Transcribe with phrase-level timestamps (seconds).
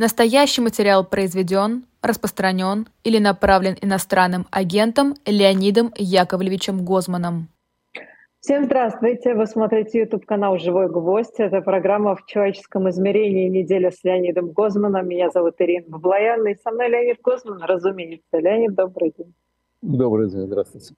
[0.00, 7.48] Настоящий материал произведен, распространен или направлен иностранным агентом Леонидом Яковлевичем Гозманом.
[8.40, 9.34] Всем здравствуйте!
[9.34, 11.38] Вы смотрите YouTube-канал «Живой гвоздь».
[11.38, 13.50] Это программа «В человеческом измерении.
[13.50, 15.06] Неделя с Леонидом Гозманом».
[15.06, 18.38] Меня зовут Ирина Баблоян, и со мной Леонид Гозман, разумеется.
[18.38, 19.34] Леонид, добрый день.
[19.82, 20.94] Добрый день, здравствуйте.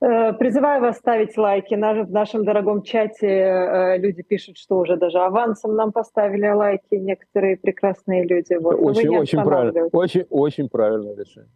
[0.00, 1.74] Э, призываю вас ставить лайки.
[1.74, 6.94] В нашем дорогом чате э, люди пишут, что уже даже авансом нам поставили лайки.
[6.94, 8.54] Некоторые прекрасные люди.
[8.54, 8.76] Вот.
[8.80, 9.88] Очень, очень правильно.
[9.92, 11.50] Очень, очень правильное решение.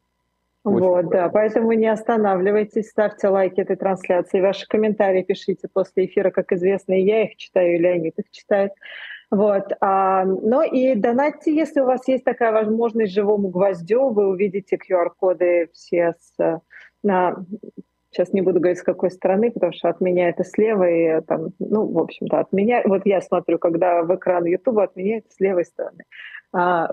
[0.65, 1.11] Очень вот, правильно.
[1.11, 6.93] да, поэтому не останавливайтесь, ставьте лайки этой трансляции, ваши комментарии пишите после эфира, как известно,
[6.93, 8.73] и я их читаю, и Леонид их читает.
[9.33, 9.73] Вот.
[9.81, 15.71] А, но и донатьте, если у вас есть такая возможность живому гвоздю, вы увидите QR-коды
[15.73, 16.61] все с,
[17.03, 17.45] на
[18.13, 21.49] Сейчас не буду говорить, с какой стороны, потому что от меня это слева, и там,
[21.59, 22.83] ну, в общем-то, от меня...
[22.85, 26.05] Вот я смотрю, когда в экран YouTube, от меня это с левой стороны.
[26.53, 26.91] А,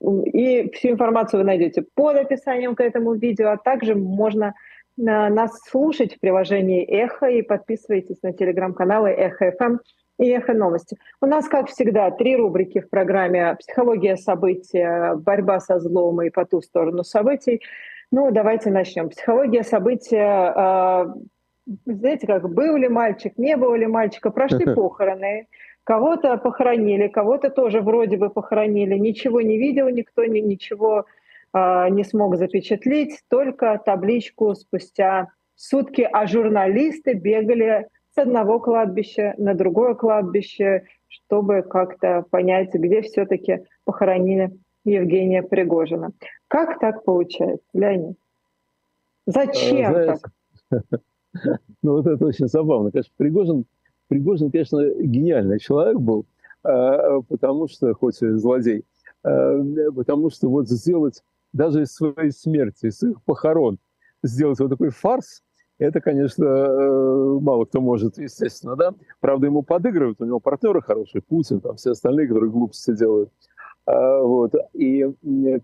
[0.00, 4.54] и всю информацию вы найдете под описанием к этому видео, а также можно
[4.96, 9.78] нас слушать в приложении «Эхо» и подписывайтесь на телеграм-каналы «Эхо FM
[10.18, 10.96] и «Эхо новости».
[11.20, 16.44] У нас, как всегда, три рубрики в программе «Психология события», «Борьба со злом» и «По
[16.44, 17.62] ту сторону событий».
[18.10, 19.10] Ну, давайте начнем.
[19.10, 20.52] Психология события.
[20.56, 21.06] Э,
[21.84, 25.48] знаете, как был ли мальчик, не был ли мальчика, прошли похороны,
[25.84, 31.04] кого-то похоронили, кого-то тоже вроде бы похоронили, ничего не видел, никто ни, ничего
[31.52, 39.52] э, не смог запечатлеть, только табличку спустя сутки, а журналисты бегали с одного кладбища на
[39.52, 44.52] другое кладбище, чтобы как-то понять, где все-таки похоронили
[44.84, 46.12] Евгения Пригожина.
[46.48, 48.16] Как так получается, Леонид?
[49.26, 50.20] Зачем Знаете,
[50.70, 51.00] так?
[51.82, 52.90] Ну вот это очень забавно.
[52.90, 53.64] Конечно, Пригожин,
[54.08, 56.26] Пригожин, конечно, гениальный человек был,
[56.64, 58.84] а, потому что, хоть и злодей,
[59.22, 59.62] а,
[59.94, 63.78] потому что вот сделать даже из своей смерти, из своих похорон,
[64.22, 65.42] сделать вот такой фарс,
[65.78, 68.94] это, конечно, э, мало кто может, естественно, да.
[69.20, 73.30] Правда, ему подыгрывают, у него партнеры хорошие, Путин, там все остальные, которые глупости делают.
[73.88, 74.52] А, вот.
[74.74, 75.06] И,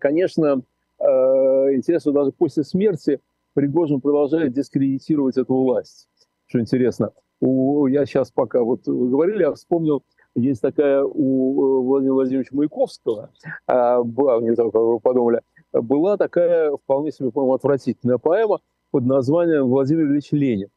[0.00, 0.62] конечно,
[0.98, 3.20] а, интересно, даже после смерти
[3.52, 6.08] Пригожин продолжает дискредитировать эту власть.
[6.46, 10.02] Что интересно, у, я сейчас пока вот вы говорили, я вспомнил,
[10.34, 13.30] есть такая у Владимира Владимировича Маяковского,
[13.66, 15.42] а, была, не знаю, как вы подумали,
[15.72, 20.68] была такая вполне себе, по-моему, отвратительная поэма под названием «Владимир Ильич Ленин».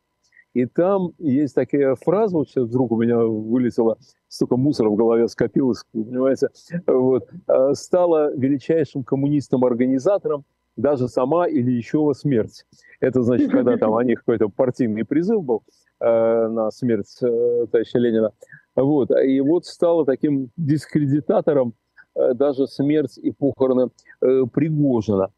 [0.53, 3.97] И там есть такая фраза, вот сейчас вдруг у меня вылетело,
[4.27, 6.49] столько мусора в голове скопилось, понимаете,
[6.87, 10.45] вот, а, стала величайшим коммунистом-организатором
[10.77, 12.65] даже сама Ильичева смерть.
[12.99, 15.63] Это значит, когда там у них какой-то партийный призыв был
[15.99, 18.31] э, на смерть э, товарища Ленина.
[18.75, 19.09] Вот.
[19.11, 21.73] И вот стала таким дискредитатором
[22.15, 23.89] э, даже смерть и похороны
[24.21, 25.31] э, Пригожина.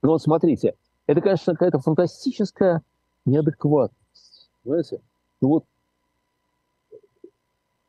[0.00, 0.74] Но вот смотрите,
[1.06, 2.82] это, конечно, какая-то фантастическая
[3.24, 4.01] неадекватность.
[4.64, 5.00] Знаете?
[5.40, 5.64] Ну вот,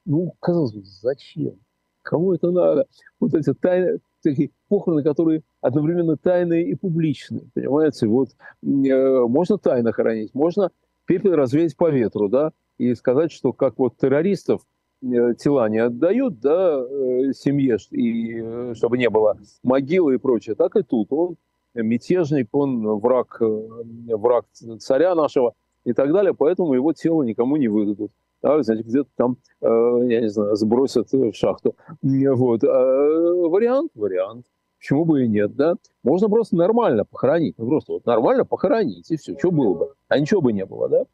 [0.06, 1.56] ну, казалось бы, зачем?
[2.02, 2.88] Кому это надо?
[3.20, 8.08] Вот эти тайны, такие похороны, которые одновременно тайные и публичные, понимаете?
[8.08, 10.72] Вот э, можно тайно хоронить, можно
[11.06, 14.62] пепел развеять по ветру, да, и сказать, что как вот террористов
[15.02, 20.56] э, тела не отдают, да, э, семье, и э, чтобы не было могилы и прочее,
[20.56, 21.08] так и тут.
[21.12, 21.38] Он
[21.74, 24.46] мятежник, он враг, э, враг
[24.80, 25.54] царя нашего,
[25.86, 28.12] и так далее, поэтому его тело никому не выдадут.
[28.42, 29.68] Да, знаете, где-то там, э,
[30.10, 31.76] я не знаю, сбросят в шахту.
[32.02, 32.64] Вот.
[32.64, 34.46] А, вариант, вариант.
[34.78, 35.76] Почему бы и нет, да?
[36.04, 37.58] Можно просто нормально похоронить.
[37.58, 39.38] Ну, просто вот нормально похоронить, и все.
[39.40, 39.94] Что было бы?
[40.10, 41.06] А ничего бы не было, да?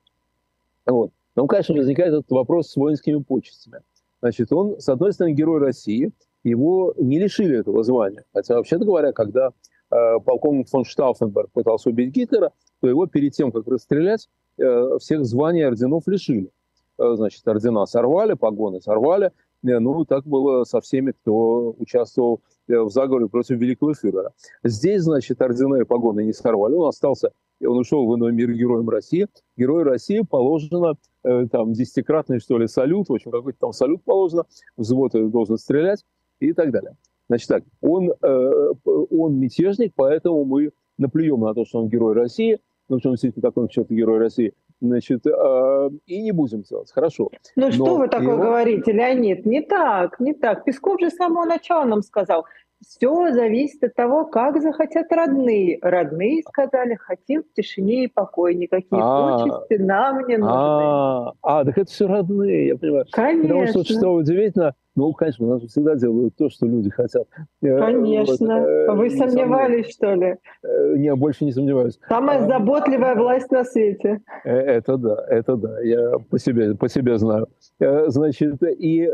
[0.88, 1.12] Вот.
[1.36, 3.82] Но, конечно, возникает этот вопрос с воинскими почестями.
[4.22, 6.12] Значит, он, с одной стороны, герой России,
[6.44, 8.26] его не лишили этого звания.
[8.34, 9.52] Хотя, вообще-то говоря, когда
[9.92, 14.49] э, полковник фон Штауфенберг пытался убить Гитлера, то его перед тем, как расстрелять, Э,
[15.00, 16.52] всех званий орденов лишили.
[17.00, 19.32] Э, значит, ордена сорвали, погоны сорвали.
[19.64, 24.32] Э, ну, так было со всеми, кто участвовал в заговоре против великого фюрера.
[24.64, 26.76] Здесь, значит, ордена и погоны не сорвали.
[26.76, 27.32] Он остался,
[27.66, 29.28] он ушел в иной мир героем России.
[29.58, 33.10] Герою России положено там десятикратный, что ли, салют.
[33.10, 34.46] В общем, какой-то там салют положено.
[34.78, 36.06] Взвод должен стрелять
[36.40, 36.96] и так далее.
[37.28, 43.00] Значит так, он, он мятежник, поэтому мы наплюем на то, что он герой России, ну,
[43.00, 46.92] что он действительно такой черт герой России, значит, э, и не будем делать.
[46.92, 47.30] Хорошо.
[47.56, 48.44] Ну, Но что вы такое его...
[48.44, 49.46] говорите, Леонид?
[49.46, 50.66] Не так, не так.
[50.66, 52.46] Песков же с самого начала нам сказал,
[52.82, 55.80] все зависит от того, как захотят родные.
[55.82, 60.56] Родные сказали, хотим в тишине и покое, никакие а, почести нам не нужны.
[60.56, 63.06] А, а, так это все родные, я понимаю.
[63.12, 63.48] Конечно.
[63.48, 67.26] Потому что, что удивительно, Ну, конечно, у нас всегда делают то, что люди хотят.
[67.62, 68.66] Конечно.
[68.88, 70.36] Вот, Вы сомневались, что ли?
[70.98, 71.98] Не, больше не сомневаюсь.
[72.10, 74.20] Самая заботливая власть на свете.
[74.44, 75.80] Это да, это да.
[75.82, 77.48] Я по себе, по себе знаю.
[77.80, 79.08] Значит, и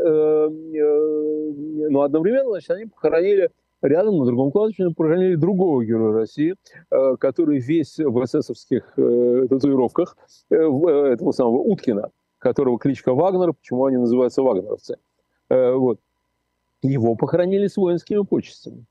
[1.88, 3.50] ну, одновременно, значит, они похоронили
[3.82, 6.56] рядом на другом кладбище похоронили другого героя России,
[6.90, 10.16] э, который весь в эсэсовских э, татуировках
[10.50, 14.96] э, этого самого Уткина, которого кличка Вагнер, почему они называются вагнеровцы.
[15.48, 16.00] Вот.
[16.82, 18.84] Его похоронили с воинскими почестями.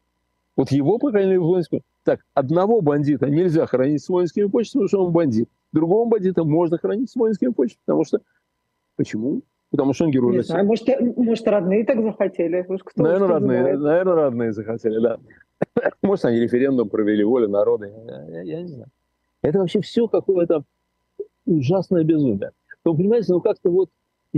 [0.55, 5.05] Вот его похоронили с воинскими Так, одного бандита нельзя хоронить с воинскими почестями, потому что
[5.05, 5.49] он бандит.
[5.71, 8.21] Другого бандита можно хоронить с воинскими почестями, потому что...
[8.95, 9.41] Почему?
[9.71, 10.51] Потому что он герой не России.
[10.51, 10.87] Знаю, может,
[11.17, 12.61] может, родные так захотели?
[12.63, 13.79] Кто наверное, родные, знает.
[13.79, 15.19] наверное, родные захотели, да.
[16.01, 17.87] Может, они референдум провели, воля народа.
[17.87, 18.89] Я, я не знаю.
[19.41, 20.63] Это вообще все какое-то
[21.45, 22.51] ужасное безумие.
[22.83, 23.89] Но, понимаете, ну как-то вот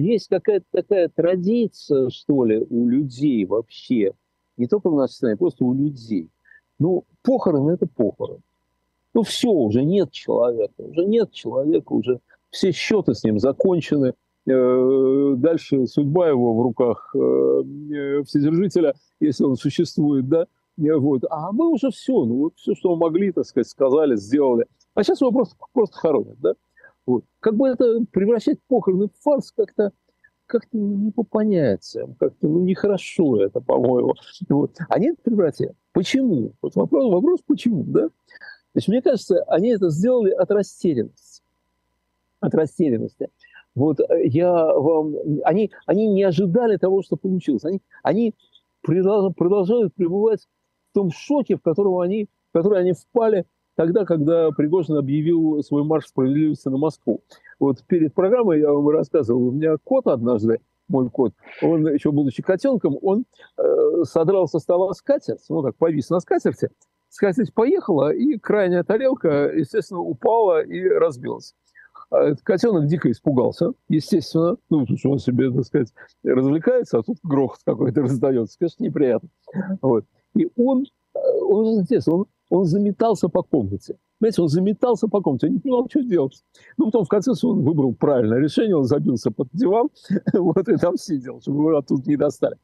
[0.01, 4.13] есть какая-то такая традиция, что ли, у людей вообще,
[4.57, 6.29] не только в нашей стране, просто у людей.
[6.79, 8.41] Ну, похороны– это похороны.
[9.13, 14.13] Ну, все, уже нет человека, уже нет человека, уже все счеты с ним закончены–
[14.47, 20.47] Э, дальше судьба его в руках э, э, Вседержителя, если он существует, да,
[20.77, 21.23] вот.
[21.29, 24.65] А мы уже все, ну вот все, что мы могли, так сказать, сказали, сделали.
[24.93, 26.53] А сейчас его просто, просто хоронят, да.
[27.07, 27.24] Вот.
[27.39, 29.92] Как бы это превращать похороны в фарс как-то
[30.45, 34.13] как-то не по понятиям, как-то ну, нехорошо это, по-моему.
[34.48, 34.77] Вот.
[34.89, 35.75] Они это превратят.
[35.92, 36.54] Почему?
[36.62, 38.07] Вот вопрос, вопрос почему, да?
[38.07, 41.42] То есть, мне кажется, они это сделали от растерянности.
[42.39, 43.30] От растерянности.
[43.75, 45.15] Вот э, я вам...
[45.44, 47.65] Они, они не ожидали того, что получилось.
[47.65, 48.33] Они, они
[48.83, 50.48] продолжают пребывать
[50.92, 53.45] в том шоке, в котором они, в который они впали
[53.77, 57.21] тогда, когда Пригожин объявил свой марш справедливости на Москву.
[57.59, 60.59] Вот перед программой я вам рассказывал, у меня кот однажды,
[60.89, 63.25] мой кот, он еще будучи котенком, он
[63.57, 66.69] э, содрал со стола скатерть, ну так повис на скатерти,
[67.09, 71.53] скатерть поехала, и крайняя тарелка, естественно, упала и разбилась.
[72.09, 74.57] А котенок дико испугался, естественно.
[74.69, 75.94] Ну, потому что он себе, так сказать,
[76.24, 78.57] развлекается, а тут грохот какой-то раздается.
[78.57, 79.29] Конечно, неприятно.
[79.81, 80.06] Вот.
[80.35, 83.97] И он, э, он, он, он заметался по комнате.
[84.19, 86.44] Понимаете, он заметался по комнате, он не понимал, что делать.
[86.77, 89.89] Ну, потом в конце он выбрал правильное решение, он забился под диван,
[90.33, 92.57] вот, и там сидел, чтобы его оттуда не достали.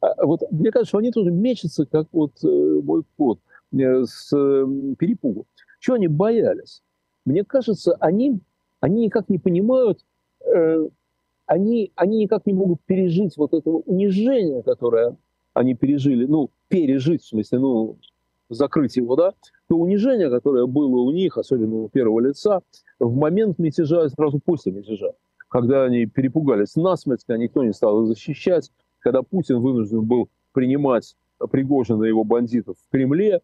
[0.00, 3.40] А вот мне кажется, что они тоже мечутся, как вот э, мой кот,
[3.72, 5.46] э, с э, перепугу.
[5.80, 6.82] Чего они боялись?
[7.24, 8.40] Мне кажется, они
[8.80, 10.04] они никак не понимают,
[11.46, 15.16] они, они никак не могут пережить вот этого унижения, которое
[15.54, 17.96] они пережили, ну, пережить, в смысле, ну,
[18.48, 19.34] закрыть его, да,
[19.68, 22.62] то унижение, которое было у них, особенно у первого лица,
[22.98, 25.12] в момент мятежа, сразу после мятежа,
[25.48, 28.70] когда они перепугались насмерть, когда никто не стал их защищать,
[29.00, 31.16] когда Путин вынужден был принимать
[31.50, 33.40] Пригожина и его бандитов в Кремле,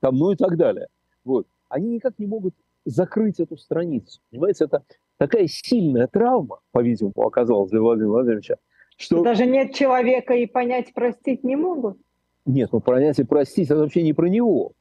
[0.00, 0.88] там, ну и так далее.
[1.24, 1.46] Вот.
[1.68, 4.20] Они никак не могут закрыть эту страницу.
[4.30, 4.84] Понимаете, это
[5.16, 8.56] такая сильная травма, по-видимому, оказалась для Владимира Владимировича,
[8.96, 9.22] что...
[9.22, 11.98] Даже нет человека и понять, простить не могут.
[12.46, 14.72] Нет, ну понять и простить, это вообще не про него.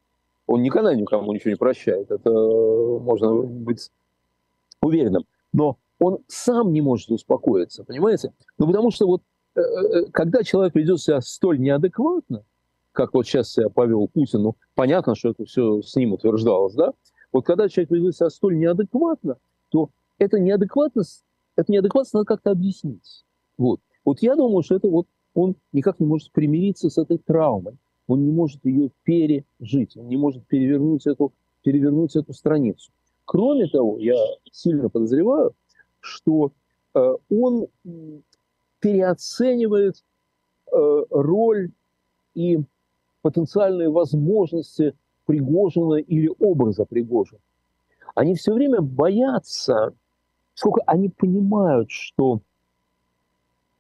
[0.47, 2.11] Он никогда никому ничего не прощает.
[2.11, 3.89] Это можно быть
[4.81, 5.25] уверенным.
[5.53, 8.33] Но он сам не может успокоиться, понимаете?
[8.57, 9.21] Ну, потому что вот
[9.55, 12.43] э, э, когда человек ведет себя столь неадекватно,
[12.91, 16.93] как вот сейчас себя повел Путин, ну, понятно, что это все с ним утверждалось, да,
[17.31, 19.37] вот когда человек ведет себя столь неадекватно,
[19.69, 21.23] то эта неадекватность,
[21.55, 23.23] это неадекватность надо как-то объяснить.
[23.57, 23.79] Вот.
[24.03, 27.77] вот я думаю, что это вот он никак не может примириться с этой травмой.
[28.07, 32.91] Он не может ее пережить, он не может перевернуть эту, перевернуть эту страницу.
[33.25, 34.17] Кроме того, я
[34.51, 35.53] сильно подозреваю,
[36.01, 36.51] что
[36.93, 37.67] э, он
[38.79, 40.03] переоценивает
[40.71, 41.71] э, роль
[42.35, 42.59] и
[43.21, 44.93] потенциальные возможности
[45.25, 47.39] Пригожина или образа Пригожина.
[48.13, 49.93] Они все время боятся,
[50.53, 52.41] сколько они понимают, что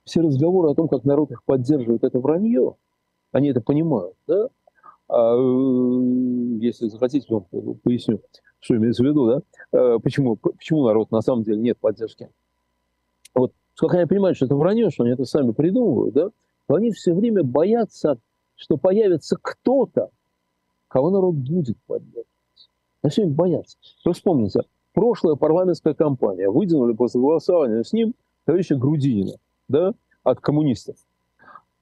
[0.03, 2.75] все разговоры о том, как народ их поддерживает, это вранье.
[3.31, 4.49] Они это понимают, да?
[5.07, 7.45] А, э, если захотите, вам
[7.83, 8.21] поясню,
[8.59, 9.41] что имеется в виду, да?
[9.71, 12.29] А, почему, почему народ на самом деле нет поддержки.
[13.33, 16.29] Вот сколько они понимают, что это вранье, что они это сами придумывают, да?
[16.67, 18.19] то они все время боятся,
[18.55, 20.09] что появится кто-то,
[20.87, 22.27] кого народ будет поддерживать.
[23.01, 23.77] А все им боятся.
[24.05, 24.61] Вы вспомните,
[24.93, 28.13] прошлая парламентская кампания, выдвинули после голосования с ним
[28.45, 29.33] товарища Грудинина,
[29.73, 30.95] да, от коммунистов.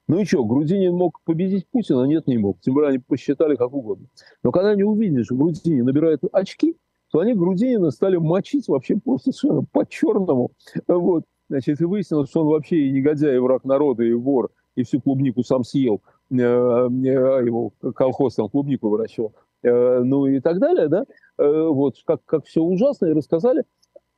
[0.07, 2.05] Ну и что, Грудинин мог победить Путина?
[2.05, 2.59] Нет, не мог.
[2.61, 4.07] Тем более они посчитали как угодно.
[4.43, 6.77] Но когда они увидели, что Грудинин набирает очки,
[7.11, 10.51] то они Грудинина стали мочить вообще просто совершенно по-черному.
[10.87, 11.25] Вот.
[11.49, 15.01] Значит, и выяснилось, что он вообще и негодяй, и враг народа, и вор, и всю
[15.01, 21.05] клубнику сам съел, э, его колхоз там клубнику выращивал, ну и так далее, да,
[21.37, 23.65] вот как, как все ужасно, и рассказали,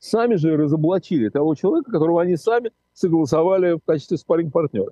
[0.03, 4.91] сами же разоблачили того человека, которого они сами согласовали в качестве спарринг-партнера.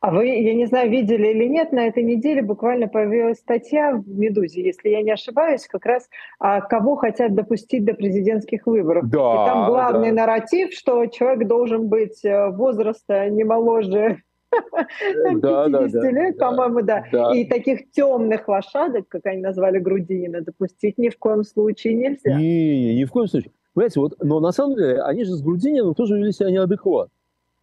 [0.00, 4.08] А вы, я не знаю, видели или нет, на этой неделе буквально появилась статья в
[4.08, 9.08] «Медузе», если я не ошибаюсь, как раз а, кого хотят допустить до президентских выборов.
[9.10, 10.22] Да, И там главный да.
[10.22, 16.82] нарратив, что человек должен быть э, возраста не моложе 50 да, да, лет, да, по-моему,
[16.82, 17.04] да.
[17.10, 17.34] да.
[17.34, 22.38] И таких темных лошадок, как они назвали Грудинина, допустить ни в коем случае нельзя.
[22.38, 23.52] Не, не, ни в коем случае.
[23.74, 27.12] Понимаете, вот, но на самом деле они же с Грудининым тоже вели себя неадекватно.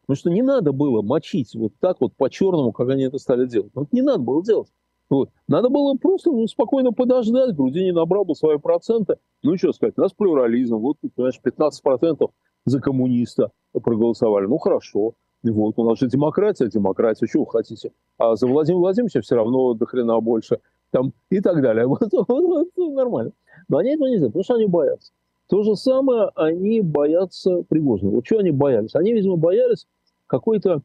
[0.01, 3.71] Потому что не надо было мочить вот так вот по-черному, как они это стали делать.
[3.75, 4.69] Вот не надо было делать.
[5.07, 5.29] Вот.
[5.47, 7.55] Надо было просто ну, спокойно подождать.
[7.55, 9.17] Грудинин набрал бы свои проценты.
[9.43, 10.77] Ну, что сказать, у нас плюрализм.
[10.77, 12.27] Вот, понимаешь, 15%
[12.65, 14.45] за коммуниста проголосовали.
[14.47, 15.13] Ну, хорошо.
[15.43, 17.91] Вот, у нас же демократия, демократия, что вы хотите?
[18.17, 20.59] А за Владимира Владимировича все равно до хрена больше.
[20.91, 21.85] Там, и так далее.
[21.87, 23.31] Вот, вот, вот, нормально.
[23.67, 25.11] Но они этого не знают, потому что они боятся.
[25.49, 28.11] То же самое они боятся Пригожина.
[28.11, 28.93] Вот что они боялись?
[28.93, 29.87] Они, видимо, боялись
[30.27, 30.83] какой-то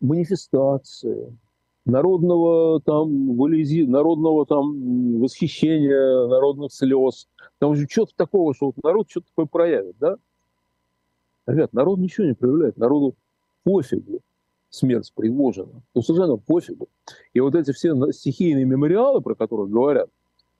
[0.00, 1.36] манифестации,
[1.84, 7.28] народного там вылези, народного там восхищения, народных слез.
[7.58, 10.16] Там же что-то такого, что вот народ что-то такое проявит, да?
[11.46, 12.78] Ребят, народ ничего не проявляет.
[12.78, 13.14] Народу
[13.62, 14.20] пофигу
[14.70, 15.82] смерть Пригожина.
[15.94, 16.88] Ну, совершенно пофигу.
[17.34, 20.08] И вот эти все стихийные мемориалы, про которые говорят,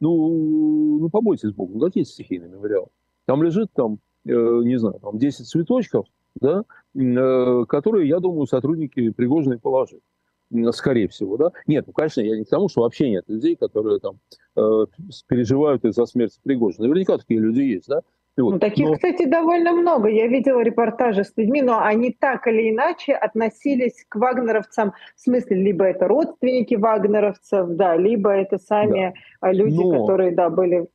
[0.01, 2.89] ну, ну побойтесь Бога, ну какие стихийные мемориалы?
[3.29, 6.07] Там лежит там, э, не знаю, там 10 цветочков,
[6.41, 10.01] да, э, которые, я думаю, сотрудники Пригожиной положили
[10.73, 11.53] скорее всего, да.
[11.67, 14.19] Нет, ну, конечно, я не к тому, что вообще нет людей, которые там
[14.57, 14.87] э,
[15.29, 16.87] переживают из-за смерти Пригожина.
[16.87, 18.01] Наверняка такие люди есть, да.
[18.39, 18.53] Вот.
[18.53, 18.95] Ну, таких, но...
[18.95, 20.09] кстати, довольно много.
[20.09, 25.59] Я видела репортажи с людьми, но они так или иначе относились к вагнеровцам, в смысле,
[25.59, 29.53] либо это родственники вагнеровцев, да, либо это сами да.
[29.53, 30.01] люди, но...
[30.01, 30.89] которые, да, были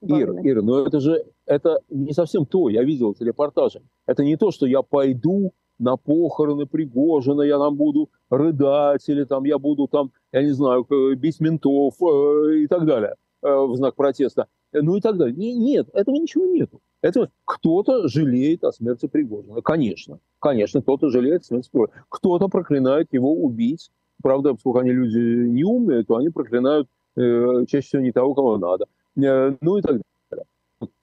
[0.00, 2.68] Ир, Ира, но это же это не совсем то.
[2.68, 3.80] Я видел эти репортажи.
[4.06, 9.44] Это не то, что я пойду на похороны Пригожина, я там буду рыдать, или там
[9.44, 10.86] я буду там, я не знаю,
[11.16, 14.46] бить ментов э, и так далее э, в знак протеста.
[14.72, 15.34] Ну и так далее.
[15.34, 16.80] Не, нет, этого ничего нету.
[17.00, 19.62] Это кто-то жалеет о смерти Пригожина.
[19.62, 20.18] Конечно.
[20.40, 22.04] Конечно, кто-то жалеет о смерти Пригожина.
[22.08, 23.90] Кто-то проклинает его убить.
[24.22, 28.58] Правда, поскольку они люди не умные, то они проклинают э, чаще всего не того, кого
[28.58, 28.86] надо.
[29.16, 30.46] Э, ну и так далее.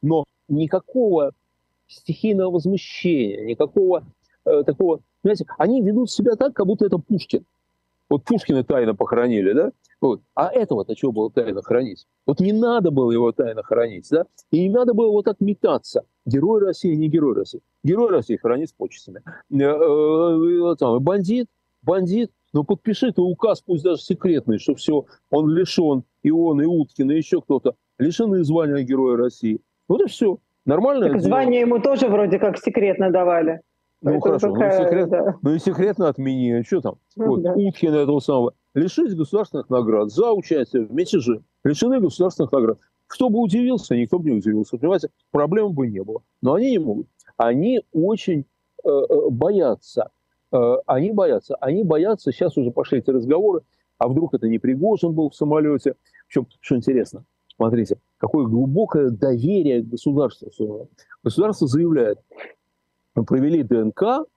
[0.02, 1.34] Но никакого
[1.88, 4.04] стихийного возмущения, никакого
[4.46, 5.02] э, такого...
[5.22, 7.46] Понимаете, они ведут себя так, как будто это Пушкин.
[8.10, 9.72] Вот Пушкина тайно похоронили, да?
[10.00, 10.22] Вот.
[10.36, 12.06] А этого-то чего было тайно хранить?
[12.28, 14.26] Вот не надо было его тайно хранить, да?
[14.52, 16.06] И не надо было вот так метаться.
[16.26, 17.62] Герой России, не герой России.
[17.84, 19.22] Герой России хранит с почестями.
[19.52, 21.48] Э, э, там, бандит,
[21.82, 26.66] бандит, ну подпиши ты указ, пусть даже секретный, что все, он лишен, и он, и
[26.66, 29.62] Уткин, и еще кто-то, лишены звания Героя России.
[29.88, 30.38] Вот и все.
[30.66, 31.10] Нормально.
[31.10, 33.62] Так звание ему тоже вроде как секретно давали.
[34.02, 35.36] Ну Это хорошо, такая, ну, секрет, да.
[35.42, 36.62] ну и секретно отмени.
[36.64, 36.96] Что там?
[37.16, 37.54] Ну, вот, да.
[37.54, 38.54] Уткина этого самого.
[38.74, 41.42] Лишились государственных наград за участие в мятеже.
[41.64, 42.78] Лишены государственных наград.
[43.08, 44.78] Кто бы удивился, никто бы не удивился.
[44.78, 46.22] Понимаете, проблем бы не было.
[46.42, 47.08] Но они не могут.
[47.38, 48.46] Они очень
[48.84, 50.10] э, э боятся.
[50.52, 51.56] Э, они боятся.
[51.56, 53.62] Они боятся, сейчас уже пошли эти разговоры,
[53.98, 55.96] а вдруг это не Пригожин был в самолете.
[56.28, 57.24] Причем, что интересно,
[57.58, 60.90] Смотрите, какое глубокое доверие к государству.
[61.24, 62.20] Государство заявляет,
[63.16, 64.28] мы провели ДНК,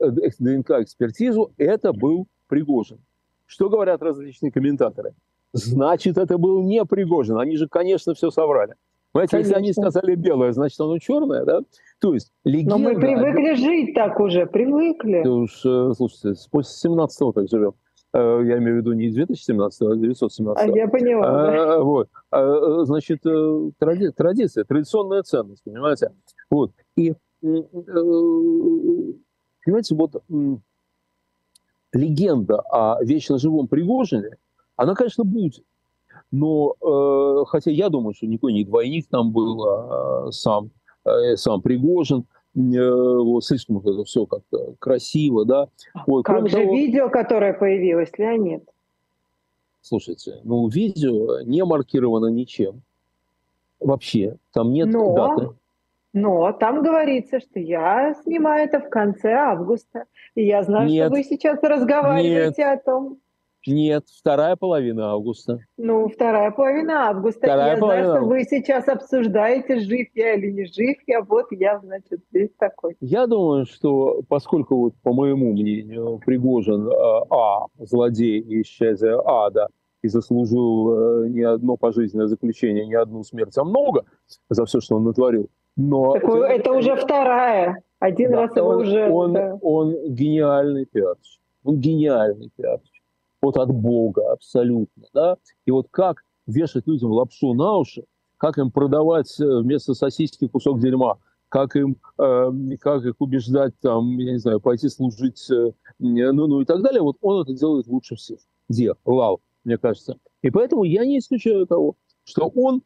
[0.00, 2.98] э, ДНК-экспертизу, это был Пригожин.
[3.46, 5.14] Что говорят различные комментаторы?
[5.52, 7.38] Значит, это был не Пригожин.
[7.38, 8.74] Они же, конечно, все соврали.
[9.12, 11.60] Понимаете, если они сказали белое, значит, оно черное, да?
[11.98, 12.76] То есть легенда...
[12.76, 15.22] Но мы привыкли жить так уже, привыкли.
[15.24, 17.72] Да уж, э, слушайте, после 17-го так живем.
[18.14, 20.64] Э, я имею в виду не 2017, а 1917.
[20.64, 21.26] А я поняла.
[21.26, 21.80] А, да.
[21.80, 22.08] Вот.
[22.30, 26.12] А, значит, э, тради, традиция, традиционная ценность, понимаете?
[26.50, 26.72] Вот.
[26.96, 27.14] И, э,
[29.64, 30.22] понимаете, вот
[31.92, 34.36] легенда о вечно живом Пригожине,
[34.76, 35.64] она, конечно, будет.
[36.30, 36.74] Но,
[37.46, 40.70] хотя я думаю, что никакой не двойник там был, а сам,
[41.36, 45.68] сам Пригожин– вот, слишком вот это все как-то красиво, да.
[46.06, 46.24] Вот.
[46.24, 48.64] Как Кроме же того, видео, которое появилось, Леонид?
[49.80, 52.82] Слушайте, ну видео не маркировано ничем.
[53.80, 55.50] Вообще, там нет но, даты.
[56.12, 60.04] Но там говорится, что я снимаю это в конце августа.
[60.34, 63.18] И я знаю, нет, что вы сейчас разговариваете нет, о том.
[63.66, 65.58] Нет, вторая половина августа.
[65.76, 67.40] Ну, вторая половина августа.
[67.46, 68.54] Вторая я половина знаю, что августа.
[68.54, 71.22] вы сейчас обсуждаете, жив я или не жив я.
[71.22, 72.96] Вот я, значит, здесь такой.
[73.00, 76.92] Я думаю, что поскольку, вот, по моему мнению, Пригожин э,
[77.30, 79.68] А, злодей и исчезя ада,
[80.02, 84.04] и заслужил э, не одно пожизненное заключение, не одну смерть, а много
[84.48, 85.50] за все, что он натворил.
[85.76, 87.82] Но Так это уже вторая.
[87.98, 89.10] Один Да, раз его он, уже...
[89.10, 89.58] он, да.
[89.60, 91.40] он гениальный пиарщик.
[91.64, 92.97] Он гениальный пиарщик.
[93.40, 95.04] Вот от Бога, абсолютно.
[95.14, 95.36] Да?
[95.64, 98.04] И вот как вешать людям лапшу на уши,
[98.36, 101.18] как им продавать э, вместо сосиски кусок дерьма,
[101.48, 106.60] как им, э, как их убеждать, там, я не знаю, пойти служить, э, ну, ну
[106.60, 108.38] и так далее, вот он это делает лучше всех.
[108.68, 108.94] Где?
[109.04, 110.18] Лал, мне кажется.
[110.42, 112.82] И поэтому я не исключаю того, что он,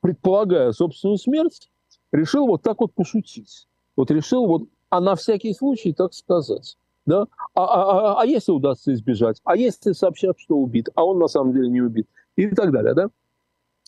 [0.00, 1.70] предполагая собственную смерть,
[2.12, 3.66] решил вот так вот пошутить.
[3.96, 6.76] Вот решил вот, а на всякий случай так сказать.
[7.06, 7.26] Да?
[7.54, 9.40] А, а, а, а если удастся избежать?
[9.44, 12.08] А если сообщат, что убит, а он на самом деле не убит?
[12.36, 12.94] И так далее.
[12.94, 13.10] Да?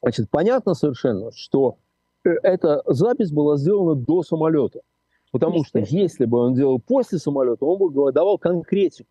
[0.02, 1.78] Значит, понятно совершенно, что
[2.25, 4.80] э, эта запись была сделана до самолета.
[5.32, 9.08] Потому что если бы он делал после самолета, он бы давал конкретику.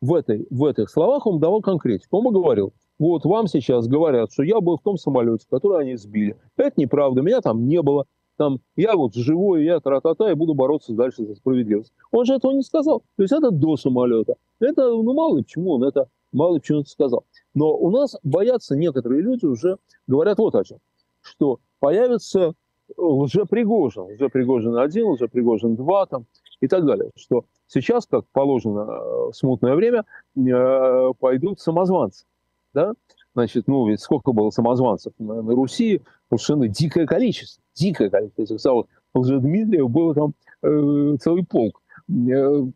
[0.00, 2.18] В, этой, в этих словах он давал конкретику.
[2.18, 5.96] Он бы говорил, вот вам сейчас говорят, что я был в том самолете, который они
[5.96, 6.36] сбили.
[6.56, 8.06] Это неправда, меня там не было.
[8.36, 11.92] Там, я вот живой, я тра-та-та, и буду бороться дальше за справедливость.
[12.10, 13.00] Он же этого не сказал.
[13.16, 14.34] То есть это до самолета.
[14.58, 17.24] Это, ну, мало ли почему он это, мало ли почему это сказал.
[17.54, 20.78] Но у нас боятся некоторые люди уже, говорят вот о чем.
[21.20, 22.54] Что появится
[22.96, 26.26] лжепригожин, лжепригожин один, лжепригожин два там
[26.60, 27.10] и так далее.
[27.16, 30.04] Что сейчас, как положено э, в смутное время,
[30.36, 32.26] э, пойдут самозванцы.
[32.72, 32.94] Да?
[33.34, 38.60] Значит, ну ведь сколько было самозванцев на, на Руси, совершенно дикое количество, дикое количество этих
[38.60, 42.66] самых Лжедмитриев, было там э, целый полк, э,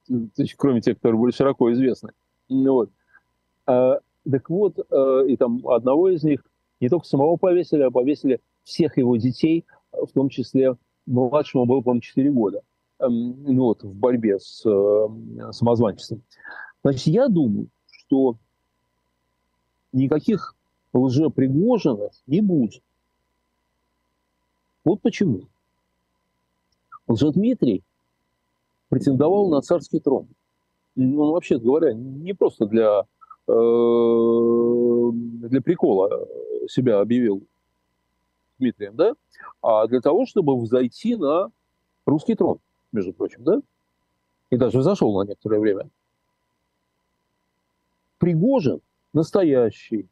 [0.56, 2.10] кроме тех, которые были широко известны.
[2.48, 2.90] Ну Вот.
[3.66, 3.98] А,
[4.30, 6.44] так вот, э, и там одного из них
[6.80, 10.76] не только самого повесили, а повесили всех его детей, в том числе
[11.06, 12.62] младшему было, по-моему, 4 года,
[13.00, 16.22] эм, ну, вот, в борьбе с э, самозванчеством.
[16.84, 18.36] Значит, я думаю, что
[19.92, 20.54] никаких
[20.92, 22.82] лжепригожинов не будет.
[24.88, 25.42] Вот почему.
[27.08, 27.84] Лжедмитрий
[28.88, 30.28] претендовал на царский трон.
[30.96, 33.02] Он, вообще говоря, не просто для,
[33.48, 33.52] э,
[35.50, 36.26] для прикола
[36.70, 37.42] себя объявил
[38.58, 39.14] Дмитрием, да,
[39.60, 41.50] а для того, чтобы взойти на
[42.06, 42.58] русский трон,
[42.90, 43.60] между прочим, да,
[44.48, 45.90] и даже взошел на некоторое время.
[48.16, 48.80] Пригожин
[49.12, 50.08] настоящий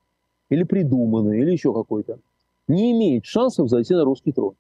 [0.50, 2.18] или придуманный, или еще какой-то,
[2.68, 4.54] не имеет шансов зайти на русский трон.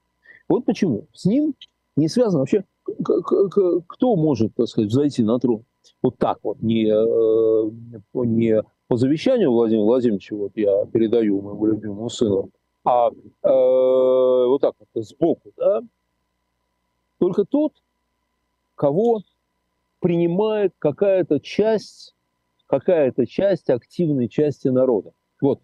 [0.48, 1.06] Вот почему.
[1.12, 1.54] С ним
[1.96, 2.64] не связано вообще,
[3.88, 5.64] кто может, так сказать, зайти на трон.
[6.02, 7.70] Вот так вот, не, э,
[8.14, 12.50] не по завещанию Владимира Владимировича, вот я передаю моему любимому сыну,
[12.84, 15.82] а э, вот так вот, сбоку, да,
[17.18, 17.72] только тот,
[18.74, 19.22] кого
[20.00, 22.14] принимает какая-то часть,
[22.66, 25.12] какая-то часть активной части народа.
[25.40, 25.60] Вот.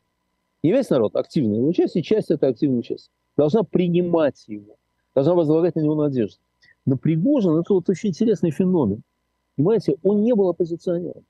[0.62, 3.10] Не весь народ, активная его часть, и часть это активная часть.
[3.36, 4.76] Должна принимать его,
[5.14, 6.40] должна возлагать на него надежду.
[6.84, 9.02] Но Пригожин– это вот очень интересный феномен.
[9.56, 11.24] Понимаете, он не был оппозиционером.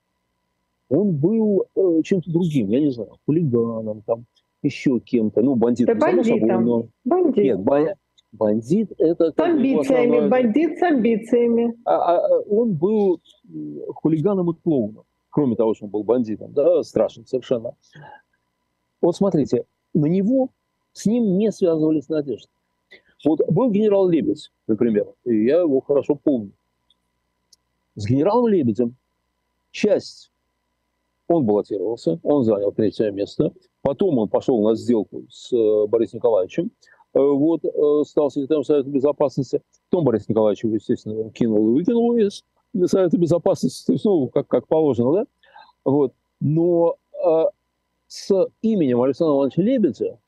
[0.89, 4.25] Он был э, чем-то другим, я не знаю, хулиганом, там,
[4.63, 6.65] еще кем-то, ну, бандитом, Да само собой, бандитом.
[6.65, 6.87] но...
[7.05, 7.45] Бандит.
[7.45, 7.95] Нет, ба-
[8.33, 9.33] бандит– это...
[9.33, 9.81] с амбициями,
[10.19, 11.75] основное- бандит с амбициями.
[11.85, 13.21] а, а, он был
[13.95, 17.75] хулиганом и клоуном, кроме того, что он был бандитом, да, страшным совершенно.
[19.01, 20.51] Вот смотрите, на него
[20.93, 22.49] с ним не связывались надежды.
[23.25, 26.53] Вот был генерал Лебедь, например, и я его хорошо помню.
[27.95, 28.97] С генералом Лебедем
[29.71, 30.33] часть
[31.29, 33.53] он баллотировался, он занял третье место.
[33.83, 36.71] Потом он пошел на сделку с э, Борисом Николаевичем,
[37.15, 39.63] э, вот, э, стал секретарем Совета Безопасности.
[39.91, 42.45] Потом Борис Николаевич естественно, кинул и выкинул из
[42.87, 45.27] Совета Безопасности, то есть, ну, как, как положено, да?
[45.85, 46.15] Вот.
[46.41, 46.97] Но
[48.09, 50.19] с именем Александра Ивановича Лебедя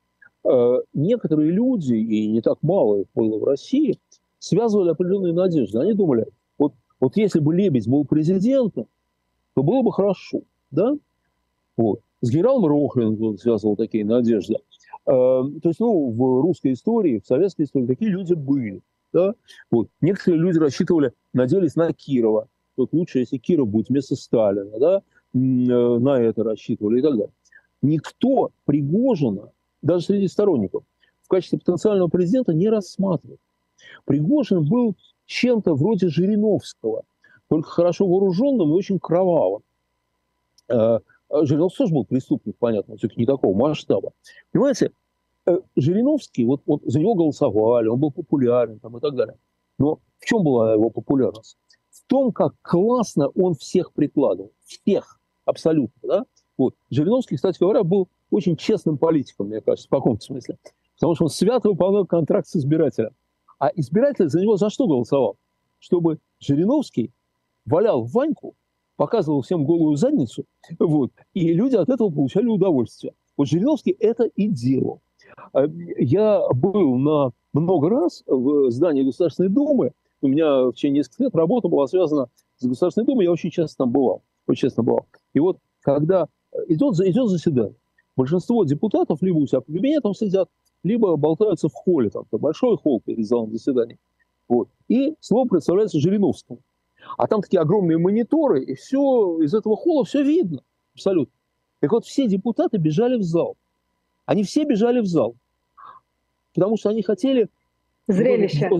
[0.92, 3.98] некоторые люди, и не так мало их было в России,
[4.38, 5.78] связывали определенные надежды.
[5.78, 6.26] Они думали,
[6.59, 8.87] вот, вот если бы Лебедь был президентом,
[9.54, 10.94] то было бы хорошо, да?
[11.76, 12.00] Вот.
[12.20, 14.57] С генералом Рохлин связывал такие надежды.
[15.07, 18.80] Э, то есть, ну, в русской истории, в советской истории такие люди были.
[19.12, 19.35] Да?
[19.70, 19.88] Вот.
[20.00, 22.48] Некоторые люди рассчитывали, надеялись на Кирова.
[22.76, 24.96] Вот лучше, если Киров будет вместо Сталина, да?
[24.98, 27.33] Э, на это рассчитывали и так далее.
[27.83, 29.50] Никто Пригожина,
[29.85, 30.83] даже среди сторонников,
[31.23, 33.38] в качестве потенциального президента не рассматривал.
[34.05, 37.05] Пригожин был чем-то вроде Жириновского,
[37.49, 39.62] только хорошо вооруженным и очень кровавым.
[40.68, 44.12] Э, а Жириновский тоже был преступник, понятно, все-таки не такого масштаба.
[44.53, 44.90] Понимаете,
[45.47, 49.37] э, Жириновский, вот, вот за него голосовали, он был популярен там, и так далее.
[49.79, 51.59] Но в чем была его популярность?
[51.90, 54.53] В том, как классно он всех прикладывал.
[54.64, 56.01] Всех, абсолютно.
[56.03, 56.25] Да?
[56.57, 56.75] Вот.
[56.90, 60.59] Жириновский, кстати говоря, был очень честным политиком, мне кажется, в каком-то смысле.
[60.97, 63.11] Потому что он свято выполнял контракт с избирателем.
[63.59, 65.37] А избиратель за него за что голосовал?
[65.79, 67.12] Чтобы Жириновский
[67.64, 68.55] валял Ваньку,
[68.97, 70.44] показывал всем голую задницу,
[70.79, 73.14] вот, и люди от этого получали удовольствие.
[73.37, 75.01] Вот Жириновский это и делал.
[75.53, 75.66] А,
[75.99, 79.92] я был на много раз в здании Государственной Думы.
[80.20, 83.25] У меня в течение нескольких лет работа была связана с Государственной Думой.
[83.25, 84.23] Я очень часто там бывал.
[84.47, 85.07] Очень часто бывал.
[85.33, 86.29] И вот когда
[86.68, 87.77] идет, идет заседание,
[88.16, 90.48] большинство депутатов либо у себя по кабинетам сидят,
[90.83, 93.98] либо болтаются в холле, там, большой холл перед залом заседаний.
[94.48, 94.68] Вот.
[94.88, 96.61] И слово представляется Жириновскому.
[97.16, 100.62] А там такие огромные мониторы, и все из этого холла все видно.
[100.94, 101.33] Абсолютно.
[101.81, 103.57] Так вот, все депутаты бежали в зал.
[104.27, 105.37] Они все бежали в зал.
[106.55, 107.48] Потому что они хотели...
[108.07, 108.70] Зрелище.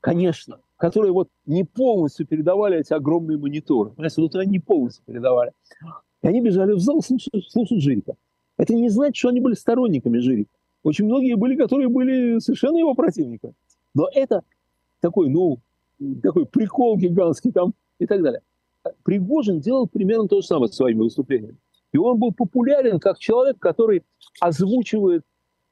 [0.00, 0.60] Конечно.
[0.76, 3.90] Которые вот не полностью передавали эти огромные мониторы.
[3.90, 5.52] Понимаете, вот они не полностью передавали.
[6.22, 8.14] И они бежали в зал слушать, слушать Жирика.
[8.60, 10.50] Это не значит, что они были сторонниками Жирика.
[10.82, 13.54] Очень многие были, которые были совершенно его противниками.
[13.94, 14.42] Но это
[15.00, 15.60] такой, ну,
[16.22, 18.42] такой прикол гигантский там и так далее.
[19.02, 21.56] Пригожин делал примерно то же самое своими выступлениями.
[21.92, 24.02] И он был популярен как человек, который
[24.40, 25.22] озвучивает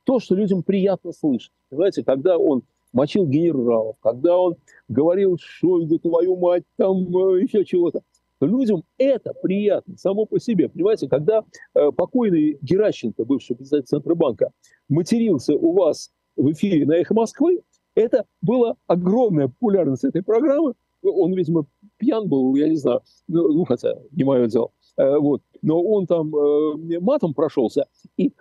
[0.04, 1.52] то, что людям приятно слышать.
[1.68, 2.62] Понимаете, когда он
[2.94, 4.56] мочил генералов, когда он
[4.88, 8.00] говорил Шойгу, твою мать, там э, еще чего-то,
[8.46, 10.68] людям это приятно само по себе.
[10.68, 14.50] Понимаете, когда э, покойный Геращенко, бывший председатель Центробанка,
[14.88, 17.62] матерился у вас в эфире на «Эхо Москвы»,
[17.94, 20.74] это была огромная популярность этой программы.
[21.02, 24.70] Он, видимо, пьян был, я не знаю, ну, ну хотя не мое дело.
[24.96, 25.42] Э, вот.
[25.62, 28.32] Но он там э, матом прошелся, и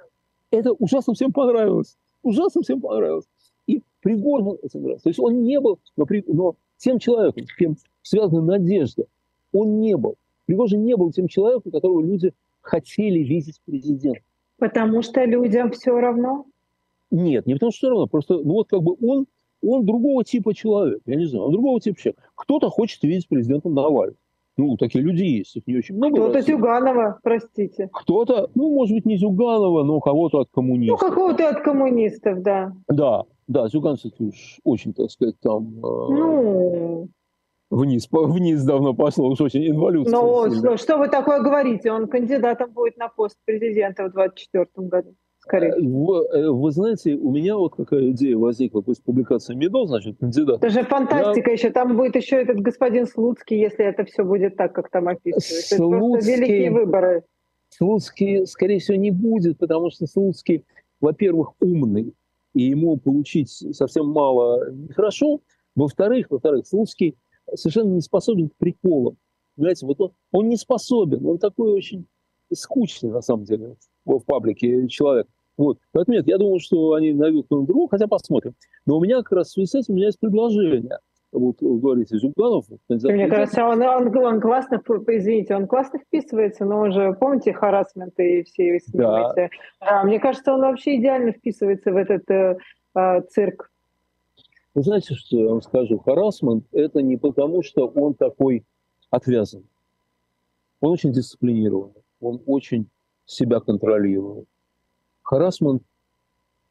[0.51, 1.97] это ужасно всем понравилось.
[2.23, 3.25] Ужасно всем понравилось.
[3.67, 5.03] И Пригожин этим нравился.
[5.03, 9.05] То есть он не был, но, при, но тем человеком, с кем связана надежда,
[9.57, 10.15] он не был.
[10.45, 14.23] Пригожин не был тем человеком, которого люди хотели видеть президентом.
[14.57, 16.45] Потому что людям все равно?
[17.11, 18.07] Нет, не потому что все равно.
[18.07, 19.27] Просто, ну вот как бы он,
[19.61, 21.01] он другого типа человек.
[21.05, 22.19] Я не знаю, он другого типа человек.
[22.35, 24.17] Кто-то хочет видеть президентом Навального.
[24.57, 26.15] Ну, такие люди есть, их не очень много.
[26.15, 27.89] Кто-то Зюганова, простите.
[27.93, 30.99] Кто-то, ну, может быть, не Зюганова, но кого-то от коммунистов.
[30.99, 32.73] Ну, какого-то от коммунистов, да.
[32.87, 35.77] Да, да, Зюганцев уж очень, так сказать, там...
[35.77, 37.09] Э, ну...
[37.69, 40.13] Вниз, вниз давно пошло, уж очень инволюция.
[40.13, 41.91] Ну, что, что вы такое говорите?
[41.91, 45.15] Он кандидатом будет на пост президента в 2024 году
[45.47, 45.71] скорее.
[45.71, 50.17] Э, вы, э, вы знаете, у меня вот какая идея возникла после публикации МИДО, значит,
[50.19, 50.58] кандидат.
[50.58, 51.53] Это же фантастика Я...
[51.53, 51.69] еще.
[51.71, 55.75] Там будет еще этот господин Слуцкий, если это все будет так, как там описывается.
[55.75, 56.34] Слуцкий...
[56.34, 57.23] Это великие выборы.
[57.69, 60.65] Слуцкий, скорее всего, не будет, потому что Слуцкий,
[61.01, 62.13] во-первых, умный,
[62.53, 65.41] и ему получить совсем мало нехорошо.
[65.75, 67.15] Во-вторых, во-вторых, Слуцкий
[67.55, 69.17] совершенно не способен к приколам.
[69.55, 72.05] Понимаете, вот он, он не способен, он такой очень
[72.53, 75.27] скучный, на самом деле, в паблике человек.
[75.57, 75.79] Вот.
[75.91, 78.53] Поэтому нет, я думаю, что они найдут кого-нибудь другого, хотя посмотрим.
[78.86, 80.99] Но у меня как раз в связи с этим у меня есть предложение.
[81.31, 82.65] Вот говорите, Зюганов.
[82.88, 88.17] Мне кажется, он, он, он классно, извините, он классно вписывается, но он же, помните, харасмент
[88.17, 89.33] и все с да.
[89.81, 92.57] А, мне кажется, он вообще идеально вписывается в этот э,
[92.95, 93.69] э, цирк.
[94.77, 95.97] Вы знаете, что я вам скажу?
[95.97, 98.63] Харасмент– это не потому, что он такой
[99.09, 99.65] отвязан.
[100.81, 102.87] Он очень дисциплинированный, он очень
[103.25, 104.47] себя контролирует
[105.27, 105.83] харасмент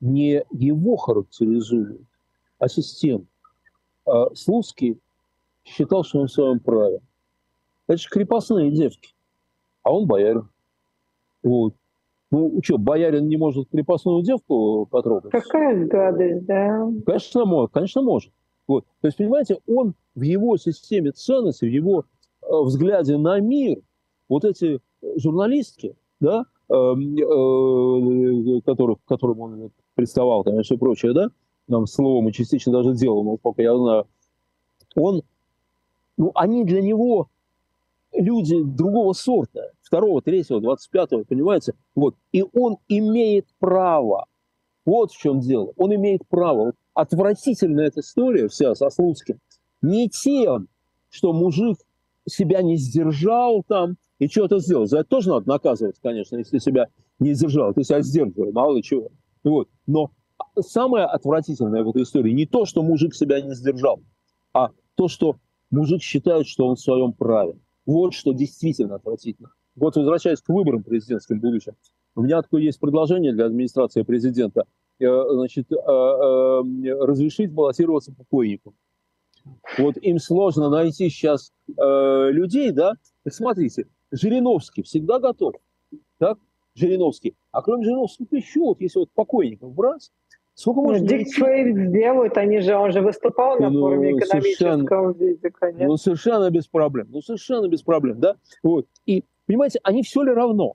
[0.01, 2.01] не его характеризует,
[2.59, 3.27] а систему.
[4.07, 4.99] А Слуцкий
[5.63, 7.01] считал, что он в своем праве.
[7.87, 9.15] Это же крепостные девки,
[9.83, 10.49] а он боярин.
[11.43, 11.75] Вот.
[12.31, 15.31] Ну, что, боярин не может крепостную девку потрогать?
[15.31, 16.91] Какая гадость, да?
[17.07, 17.73] Конечно, может.
[17.73, 18.33] Конечно, может.
[18.67, 18.85] Вот.
[19.01, 22.05] То есть, понимаете, он в его системе ценностей, в его
[22.43, 23.79] э, взгляде на мир,
[24.29, 24.81] вот эти
[25.17, 31.29] журналистки, да, Эм, э, которых, которым он приставал, там, и все прочее, да,
[31.69, 34.07] нам словом и частично даже но пока я знаю,
[34.97, 35.23] он,
[36.17, 37.29] ну, они для него
[38.13, 41.75] люди другого сорта, второго, третьего, двадцать пятого, понимаете?
[41.95, 42.15] Вот.
[42.33, 44.27] И он имеет право,
[44.85, 46.67] вот в чем дело, он имеет право.
[46.67, 49.39] Вот отвратительная эта история вся со Слуцким,
[49.83, 50.69] не тем,
[51.11, 51.79] что мужик
[52.29, 54.87] себя не сдержал там, и что-то сделал.
[54.87, 56.87] За это тоже надо наказывать, конечно, если себя
[57.19, 57.75] не сдержал.
[57.75, 59.11] Ты себя сдерживал, мало ли чего.
[59.45, 59.69] Вот.
[59.87, 60.11] Но
[60.59, 64.01] самое отвратительное в этой истории не то, что мужик себя не сдержал,
[64.53, 65.37] а то, что
[65.71, 67.59] мужик считает, что он в своем праве.
[67.87, 69.53] Вот что действительно отвратительно.
[69.77, 71.75] Вот возвращаясь к выборам президентским будущим,
[72.15, 74.65] у меня такое есть предложение для администрации президента.
[74.99, 78.75] Значит, разрешить баллотироваться покойникам.
[79.79, 82.95] Вот им сложно найти сейчас людей, да?
[83.29, 85.55] Смотрите, Жириновский всегда готов.
[86.19, 86.39] Так?
[86.75, 87.37] Жириновский.
[87.53, 90.11] А кроме Жириновского еще, вот если вот покойников брать,
[90.57, 91.01] сколько можно...
[91.01, 95.87] Ну, Дик сделают, они же, он же выступал на ну, форуме экономическом виде, конечно.
[95.87, 97.07] Ну, совершенно без проблем.
[97.11, 98.35] Ну, совершенно без проблем, да?
[98.63, 98.87] Вот.
[99.05, 100.75] И, понимаете, они все ли равно?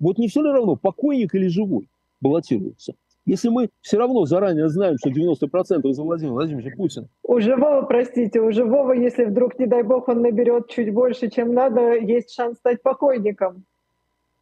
[0.00, 1.88] Вот не все ли равно, покойник или живой
[2.20, 2.94] баллотируются?
[3.24, 7.08] Если мы все равно заранее знаем, что 90% за Владимира Владимировича Путина.
[7.22, 11.52] У живого, простите, у живого, если вдруг, не дай бог, он наберет чуть больше, чем
[11.52, 13.64] надо, есть шанс стать покойником.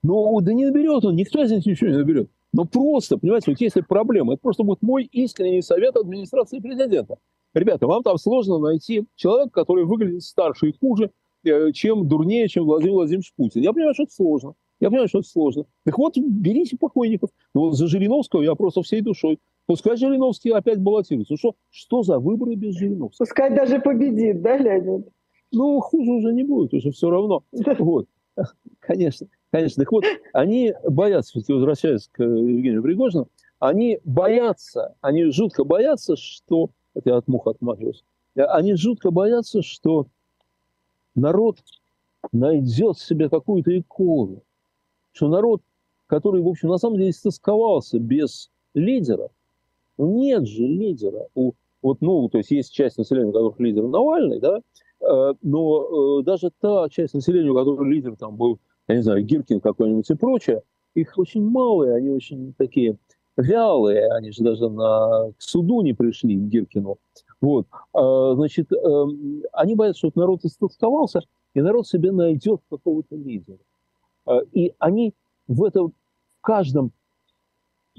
[0.05, 2.31] Ну, да не наберет он, никто из них ничего не наберет.
[2.57, 7.19] Но просто, понимаете, вот если проблема, это просто будет мой искренний совет администрации президента.
[7.53, 11.11] Ребята, вам там сложно найти человека, который выглядит старше и хуже,
[11.45, 13.61] э, чем дурнее, чем Владимир Владимирович Путин.
[13.61, 14.55] Я понимаю, что это сложно.
[14.81, 15.65] Я понимаю, что это сложно.
[15.85, 17.29] Так вот, берите покойников.
[17.53, 19.39] Но ну, вот за Жириновского я просто всей душой.
[19.67, 21.35] Пускай Жириновский опять баллотируется.
[21.35, 23.27] Ну что, что за выборы без Жириновского?
[23.27, 25.09] Пускай даже победит, да, Леонид?
[25.53, 27.43] Ну, хуже уже не будет, уже все равно.
[27.79, 28.07] Вот.
[28.81, 29.85] Конечно, конечно.
[29.85, 33.29] Так вот, они боятся, возвращаясь к Евгению Пригожину,
[33.59, 36.71] они боятся, они жутко боятся, что...
[36.95, 38.05] Это я от мух отмахиваюсь.
[38.35, 40.07] Они жутко боятся, что
[41.15, 41.59] народ
[42.33, 44.43] найдет себе какую-то икону,
[45.13, 45.63] что народ,
[46.07, 49.31] который, в общем, на самом деле стосковался без лидера,
[49.99, 51.29] ну, нет же лидера.
[51.35, 54.61] У, вот, ну, то есть есть часть населения, у которых лидер Навальный, да,
[55.01, 59.25] э, но э, даже та часть населения, у которой лидер там был, я не знаю,
[59.25, 60.63] Гиркин какой-нибудь и прочее,
[60.95, 62.97] их очень малые, они очень такие
[63.37, 66.99] вялые, они же даже на, к суду не пришли, к Гиркину.
[67.41, 67.67] Вот.
[67.93, 69.05] А, значит, э,
[69.53, 71.21] они боятся, что народ истосковался,
[71.55, 73.59] и народ себе найдет какого-то лидера.
[74.25, 75.15] А, и они
[75.49, 75.93] в этом,
[76.39, 76.93] в каждом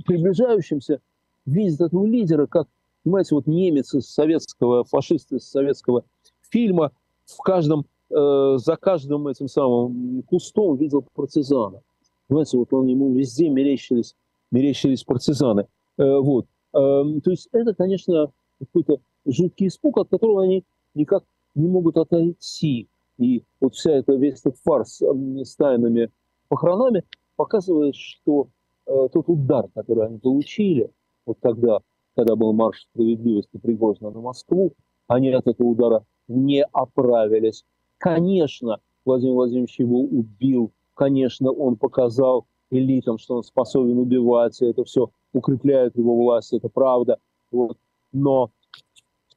[0.06, 1.02] приближающемся
[1.46, 2.68] видят этого лидера, как,
[3.04, 6.04] понимаете, вот немец из советского, фашист из советского
[6.50, 6.92] фильма,
[7.26, 11.82] в каждом, э, за каждым этим самым кустом видел партизана.
[12.28, 14.16] Понимаете, вот он ему везде мерещились,
[14.52, 15.68] мерещились партизаны.
[15.98, 16.46] Э, вот.
[16.74, 21.24] Э, то есть это, конечно, какой-то жуткий испуг, от которого они никак
[21.56, 22.88] не могут отойти.
[23.18, 26.12] И вот вся эта, весь этот фарс с тайными
[26.50, 27.04] похоронами
[27.36, 28.50] показывает, что
[28.86, 30.92] э, тот удар, который они получили,
[31.26, 31.80] вот тогда,
[32.16, 34.74] когда был марш справедливости Пригожина на Москву,
[35.08, 37.64] они от этого удара не оправились.
[37.98, 45.10] Конечно, Владимир Владимирович его убил, конечно, он показал элитам, что он способен убивать, это все
[45.34, 47.20] укрепляет его власть, это правда.
[47.52, 47.78] Вот.
[48.12, 48.52] Но,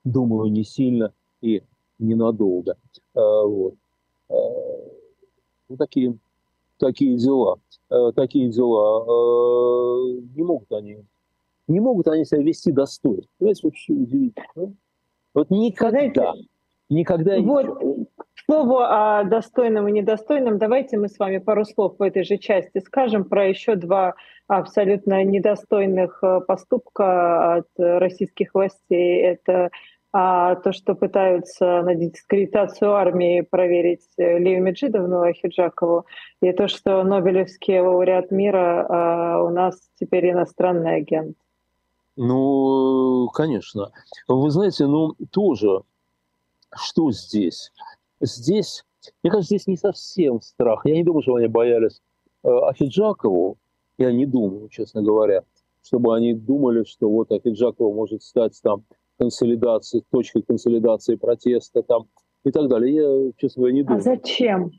[0.04, 1.62] думаю, не сильно и
[1.98, 2.76] ненадолго.
[3.14, 3.74] Э, вот.
[4.28, 4.34] Э,
[5.68, 6.16] ну, такие,
[6.78, 7.58] такие дела.
[7.90, 9.04] Э, такие дела.
[10.34, 11.04] Не могут они
[11.70, 13.22] не могут они себя вести достойно.
[13.38, 14.46] Понимаете, вообще удивительно.
[14.56, 14.68] Да?
[15.34, 16.48] Вот никогда, Знаете,
[16.88, 17.99] никогда вот,
[18.50, 22.82] слову о достойном и недостойном, давайте мы с вами пару слов в этой же части
[22.84, 24.14] скажем про еще два
[24.48, 29.22] абсолютно недостойных поступка от российских властей.
[29.22, 29.70] Это
[30.12, 36.04] а то, что пытаются на дискредитацию армии проверить э, Лию Меджидовну Ахиджакову,
[36.42, 41.36] и то, что Нобелевский лауреат мира а у нас теперь иностранный агент.
[42.16, 43.92] Ну, конечно.
[44.26, 45.82] Вы знаете, ну, тоже,
[46.74, 47.70] что здесь?
[48.20, 48.84] Здесь,
[49.22, 50.82] мне кажется, здесь не совсем страх.
[50.84, 52.02] Я не думаю, что они боялись
[52.42, 53.56] э, Ахиджакову.
[53.98, 55.44] Я не думаю, честно говоря,
[55.82, 58.84] чтобы они думали, что вот Ахиджакова может стать там
[59.18, 62.08] консолидации, точкой консолидации протеста там
[62.44, 62.94] и так далее.
[62.94, 63.98] Я, честно говоря, не а думаю.
[63.98, 64.70] А зачем?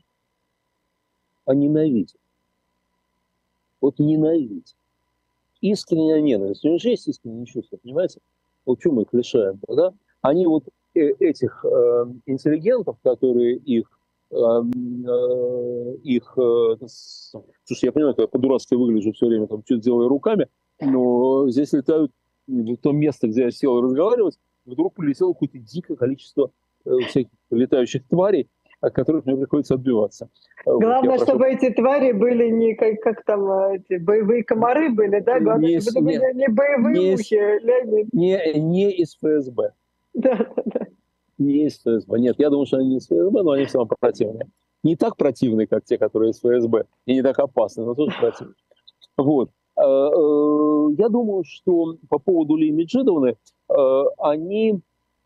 [1.44, 2.16] А ненавидят.
[3.80, 4.76] Вот ненавидят.
[5.60, 6.64] Искренняя ненависть.
[6.64, 8.20] У них же есть искреннее чувство, понимаете?
[8.64, 9.92] Вот что мы их лишаем, да?
[10.20, 13.88] Они вот этих э, интеллигентов, которые их
[14.30, 14.70] эм,
[15.06, 16.76] э, их, э,
[17.64, 20.48] слушай, я понимаю, что я по-дурацки выгляжу все время, там, что-то делаю руками,
[20.80, 22.12] но здесь летают
[22.46, 26.50] в то место, где я сел разговаривать, вдруг полетело какое-то дикое количество
[26.84, 28.48] э, всяких летающих тварей,
[28.80, 30.28] от которых мне приходится отбиваться.
[30.64, 31.56] Главное, вот, чтобы прошу...
[31.56, 35.40] эти твари были не как, как там а, эти боевые комары были, да?
[35.40, 38.12] Главное, не, чтобы не, были не боевые не мухи, Леонид.
[38.12, 39.72] Не, не из ФСБ.
[40.14, 40.81] Да, да, да.
[41.42, 42.18] Не ФСБ.
[42.20, 44.48] Нет, я думаю, что они не из ФСБ, но они все равно противные.
[44.82, 48.54] Не так противные, как те, которые из ФСБ, и не так опасные, но тоже противные.
[49.16, 49.50] Вот.
[49.76, 53.36] Э, э, я думаю, что по поводу Ли Меджидовны,
[53.68, 54.80] э, они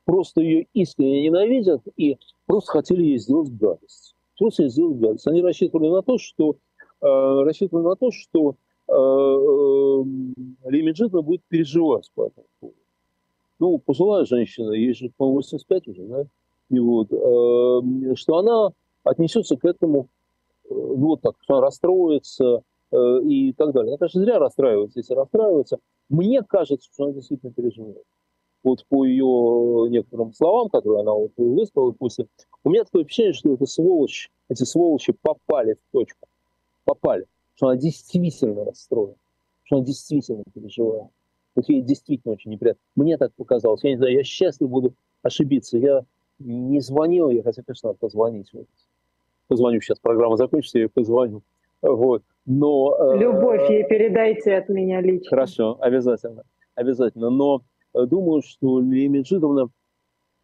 [0.05, 4.15] просто ее искренне ненавидят и просто хотели ей сделать гадость.
[4.39, 5.27] трусили сделать гадость.
[5.27, 6.57] Они рассчитывали на то, что,
[7.01, 8.57] рассчитывали на то, что
[8.89, 8.93] э,
[10.71, 12.86] Лимиджитова будет переживать по этому поводу.
[13.59, 16.25] Ну, пожилая женщина, ей же, по-моему, 85 уже, да?
[16.69, 18.71] И вот, э, что она
[19.05, 20.09] отнесется к этому,
[20.65, 23.93] э, ну, вот так, что она расстроится э, и так далее.
[23.93, 25.79] Она, конечно, зря расстраивается, если расстраивается.
[26.09, 28.05] Мне кажется, что она действительно переживает
[28.67, 32.27] вот по ее некоторым словам, которые она вот высказала после,
[32.65, 36.27] у меня такое впечатление, что это сволочь, эти сволочи попали в точку.
[36.85, 37.27] Попали.
[37.55, 39.15] Что она действительно расстроена.
[39.65, 41.11] Что она действительно переживает.
[41.67, 42.81] Ей действительно очень неприятно.
[42.95, 43.83] Мне так показалось.
[43.85, 45.79] Я не знаю, я счастлив буду ошибиться.
[45.79, 46.05] Я
[46.39, 48.51] не звонил, я хотя, конечно, надо позвонить.
[48.53, 48.67] Вот.
[49.49, 51.43] Позвоню сейчас, программа закончится, я позвоню.
[51.83, 52.23] Вот.
[52.45, 55.31] Но, э, Любовь ей передайте от меня лично.
[55.31, 56.43] Хорошо, обязательно.
[56.75, 57.31] Обязательно.
[57.31, 57.63] Но
[57.97, 59.71] Э, думаю, что Лилия Меджидовна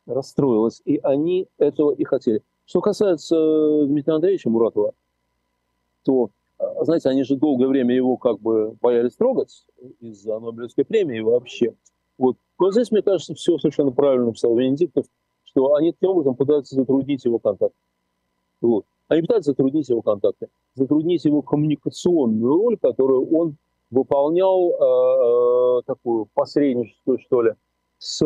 [0.06, 2.42] расстроилась, и они этого и хотели.
[2.64, 4.94] Что касается э, Дмитрия Андреевича Муратова,
[6.02, 6.30] то,
[6.82, 9.66] знаете, они же долгое время его как бы боялись трогать
[10.00, 11.74] из-за Нобелевской премии вообще.
[12.18, 12.36] Вот.
[12.58, 15.06] Но здесь, мне кажется, все совершенно правильно написал Венедиктов,
[15.44, 17.74] что они таким образом пытаются затруднить его контакт.
[18.60, 18.84] Вот.
[19.08, 23.56] Они пытаются затруднить его контакты, затруднить его коммуникационную роль, которую он
[23.90, 27.52] выполнял э, такую посредническую, что ли,
[27.98, 28.24] с,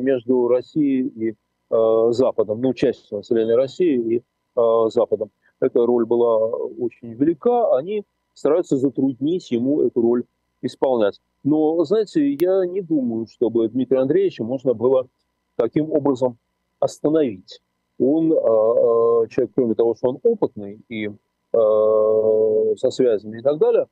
[0.00, 4.22] между Россией и э, Западом, ну, частью населения России и
[4.56, 5.30] э, Западом.
[5.60, 10.24] Эта роль была очень велика, они стараются затруднить ему эту роль
[10.62, 11.20] исполнять.
[11.42, 15.08] Но, знаете, я не думаю, чтобы Дмитрия Андреевича можно было
[15.56, 16.38] таким образом
[16.80, 17.60] остановить.
[17.98, 23.58] Он, э, э, человек, кроме того, что он опытный и э, со связями и так
[23.58, 23.86] далее,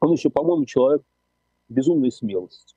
[0.00, 1.02] он еще, по-моему, человек
[1.68, 2.74] безумной смелости.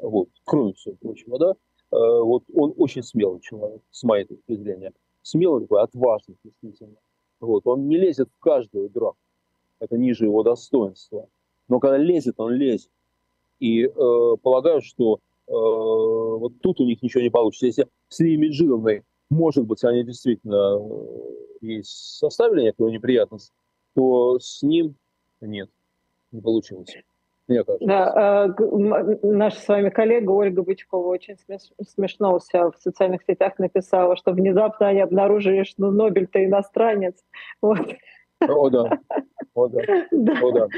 [0.00, 1.54] Вот, кроме всего прочего, да.
[1.90, 4.92] Вот он очень смелый человек, с моей точки зрения.
[5.28, 6.96] Смелый такой, отважный, действительно.
[7.38, 9.18] Вот, он не лезет в каждую драку.
[9.78, 11.28] Это ниже его достоинства.
[11.68, 12.90] Но когда лезет, он лезет.
[13.60, 13.90] И э,
[14.42, 17.66] полагаю, что э, вот тут у них ничего не получится.
[17.66, 23.52] Если с Лией Меджидовной, может быть, они действительно э, и составили некую неприятность,
[23.94, 24.94] то с ним
[25.42, 25.68] нет
[26.32, 26.94] не получилось.
[27.48, 27.86] Мне кажется.
[27.86, 31.36] Да, э, наша с вами коллега Ольга Бычкова очень
[31.86, 37.14] смешно у себя в социальных сетях написала, что внезапно они обнаружили, что Нобель-то иностранец.
[37.62, 37.94] Вот.
[38.40, 38.98] О, да.
[39.54, 39.80] О, да.
[40.10, 40.32] да.
[40.42, 40.68] О, да.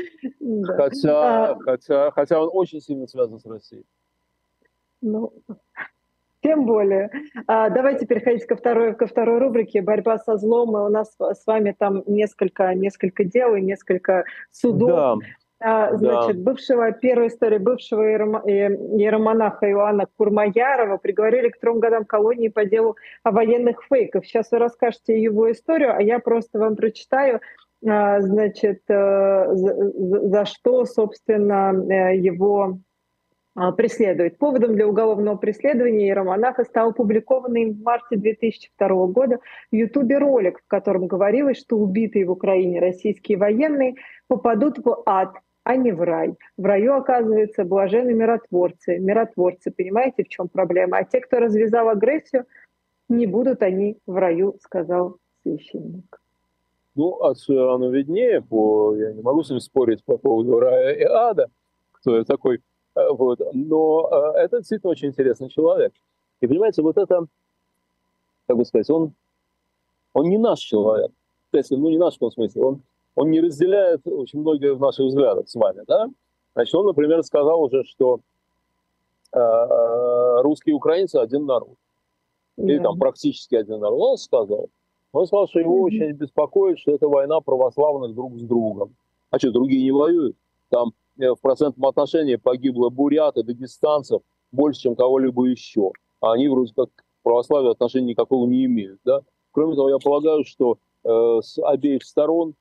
[0.41, 0.75] да.
[0.77, 1.59] Хотя, а...
[1.59, 3.85] хотя, хотя он очень сильно связан с Россией.
[5.03, 5.33] Ну,
[6.43, 7.11] тем более.
[7.47, 10.77] А, давайте переходить ко второй, ко второй рубрике «Борьба со злом».
[10.77, 14.91] И у нас с вами там несколько, несколько дел и несколько судов.
[14.91, 15.17] Да.
[15.63, 16.53] А, значит, да.
[16.53, 23.31] бывшего, первая история бывшего иеромонаха Иоанна Курмаярова приговорили к трем годам колонии по делу о
[23.31, 24.25] военных фейках.
[24.25, 27.41] Сейчас вы расскажете его историю, а я просто вам прочитаю,
[27.87, 32.79] а, значит, э, за, за что, собственно, э, его
[33.55, 34.39] а, преследует.
[34.39, 40.69] Поводом для уголовного преследования иеромонаха стал опубликованный в марте 2002 года в Ютубе ролик, в
[40.69, 43.97] котором говорилось, что убитые в Украине российские военные
[44.27, 45.35] попадут в ад
[45.71, 46.35] а не в рай.
[46.57, 48.99] В раю, оказывается, блажены миротворцы.
[48.99, 50.99] Миротворцы, понимаете, в чем проблема?
[50.99, 52.45] А те, кто развязал агрессию,
[53.09, 56.21] не будут они в раю, сказал священник.
[56.97, 61.05] Ну, отцу оно виднее, по, я не могу с ним спорить по поводу рая и
[61.05, 61.47] ада,
[61.93, 62.61] кто я такой.
[62.97, 63.39] Э, вот.
[63.53, 65.93] Но э, это действительно очень интересный человек.
[66.41, 67.27] И понимаете, вот это,
[68.49, 69.13] как бы сказать, он,
[70.15, 71.13] он не наш человек.
[71.53, 72.83] Есть, ну, не наш в том смысле, он
[73.21, 76.09] он не разделяет очень многие наших взглядов с вами, да?
[76.55, 78.21] Значит, он, например, сказал уже, что
[79.33, 81.75] э, э русские и украинцы один народ.
[82.57, 84.01] Или там практически один народ.
[84.01, 84.69] Он сказал.
[85.13, 85.83] Он сказал, что его mm-hmm.
[85.83, 88.95] очень беспокоит, что это война православных друг с другом.
[89.31, 90.37] А что, другие не воюют?
[90.71, 95.93] Там э, в процентном отношении погибло бурят и дагестанцев больше, чем кого-либо еще.
[96.21, 99.01] А они вроде как к православию отношения никакого не имеют.
[99.05, 99.21] Да?
[99.51, 102.55] Кроме того, я полагаю, что э, с обеих сторон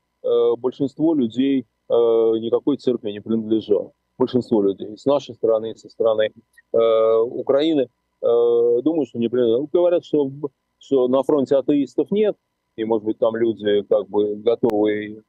[0.57, 3.91] большинство людей э, никакой церкви не принадлежало.
[4.17, 6.31] Большинство людей с нашей стороны, со стороны
[6.73, 7.89] э, Украины
[8.21, 9.61] думаю, что не принадлежат.
[9.61, 10.29] Ну, говорят, что,
[10.77, 12.35] что на фронте атеистов нет,
[12.75, 15.23] и, может быть, там люди как бы готовы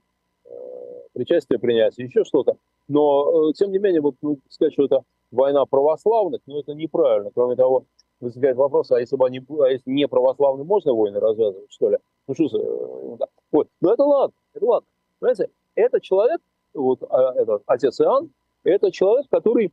[1.13, 2.57] причастие принять, еще что-то.
[2.89, 7.31] Но, тем не менее, вот ну, сказать, что это война православных, ну, это неправильно.
[7.33, 7.85] Кроме того,
[8.21, 11.99] возникает вопрос, а если бы они, а если не православные, можно войны развязывать, что ли?
[12.27, 13.27] Ну, что за...
[13.53, 13.69] Вот.
[13.81, 14.35] Но это ладно.
[14.55, 14.89] Это ладно.
[15.19, 16.41] Понимаете, это человек,
[16.75, 18.31] вот а, этот отец Иоанн,
[18.65, 19.73] это человек, который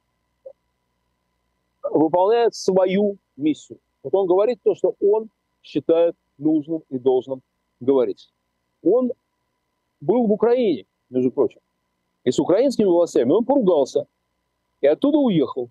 [1.84, 3.80] выполняет свою миссию.
[4.04, 5.30] Вот он говорит то, что он
[5.62, 7.42] считает нужным и должным
[7.80, 8.32] говорить,
[8.84, 9.12] он
[10.00, 11.60] был в Украине, между прочим,
[12.24, 14.06] и с украинскими властями он поругался,
[14.82, 15.70] и оттуда уехал.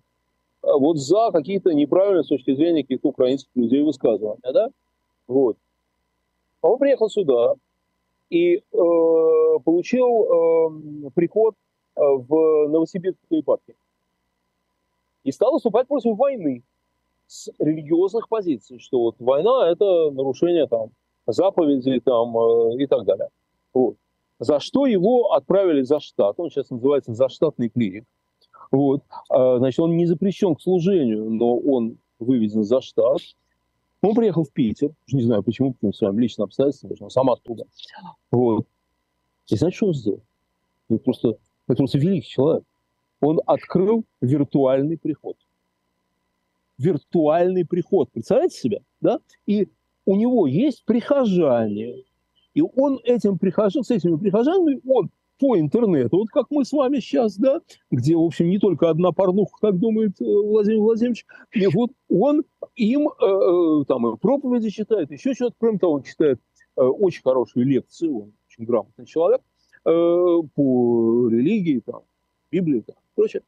[0.61, 4.69] А вот за какие-то неправильные с точки зрения каких-то украинских людей высказывания, да?
[5.27, 5.57] Вот.
[6.61, 7.55] А он приехал сюда
[8.29, 8.61] и э,
[9.63, 10.23] получил
[11.07, 11.55] э, приход
[11.95, 13.75] э, в Новосибирскую епархию.
[15.23, 16.63] И стал выступать против войны
[17.27, 20.89] с религиозных позиций, что вот война– это нарушение там,
[21.25, 23.29] заповедей там, э, и так далее.
[23.73, 23.95] Вот.
[24.39, 26.39] За что его отправили за штат.
[26.39, 28.05] Он сейчас называется заштатный клирик.
[28.71, 29.01] Вот.
[29.29, 33.19] А, значит, он не запрещен к служению, но он выведен за штат.
[34.01, 37.65] Он приехал в Питер, не знаю почему, по своим личным обстоятельствам, он сам оттуда.
[38.31, 38.67] Вот.
[39.49, 40.21] И знаете, что он сделал?
[40.89, 41.29] Это просто,
[41.67, 42.63] это просто великий человек.
[43.19, 45.37] Он открыл виртуальный приход.
[46.77, 48.11] Виртуальный приход.
[48.11, 48.81] Представляете себе?
[49.01, 49.19] Да?
[49.47, 49.69] И
[50.05, 52.03] у него есть прихожане.
[52.53, 55.09] И он этим прихожан, с этими прихожанами, он
[55.39, 57.61] по интернету, вот как мы с вами сейчас, да,
[57.91, 62.43] где, в общем, не только одна порнуха, как думает э, Владимир Владимирович, и вот он
[62.75, 66.39] им э, э там и проповеди читает, еще что-то, кроме того, он читает
[66.75, 69.41] э, очень хорошие лекции, он очень грамотный человек
[69.85, 72.01] э, по религии, там,
[72.51, 73.43] Библии, там, прочее.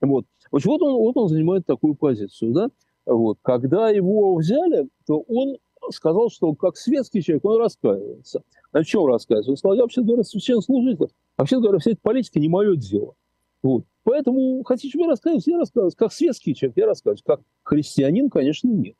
[0.00, 0.26] Вот.
[0.52, 2.70] вот он, вот он занимает такую позицию, да,
[3.06, 3.38] вот.
[3.42, 5.56] Когда его взяли, то он
[5.90, 8.42] сказал, что как светский человек он раскаивается.
[8.78, 9.48] На чем рассказывать?
[9.48, 11.08] Он сказал, я вообще говоря, священнослужитель.
[11.36, 13.14] Вообще говоря, вся эта политика не мое дело.
[13.60, 13.84] Вот.
[14.04, 15.90] Поэтому хотите мне рассказывать, я рассказываю.
[15.96, 17.20] Как светский человек я рассказываю.
[17.26, 18.94] Как христианин, конечно, нет.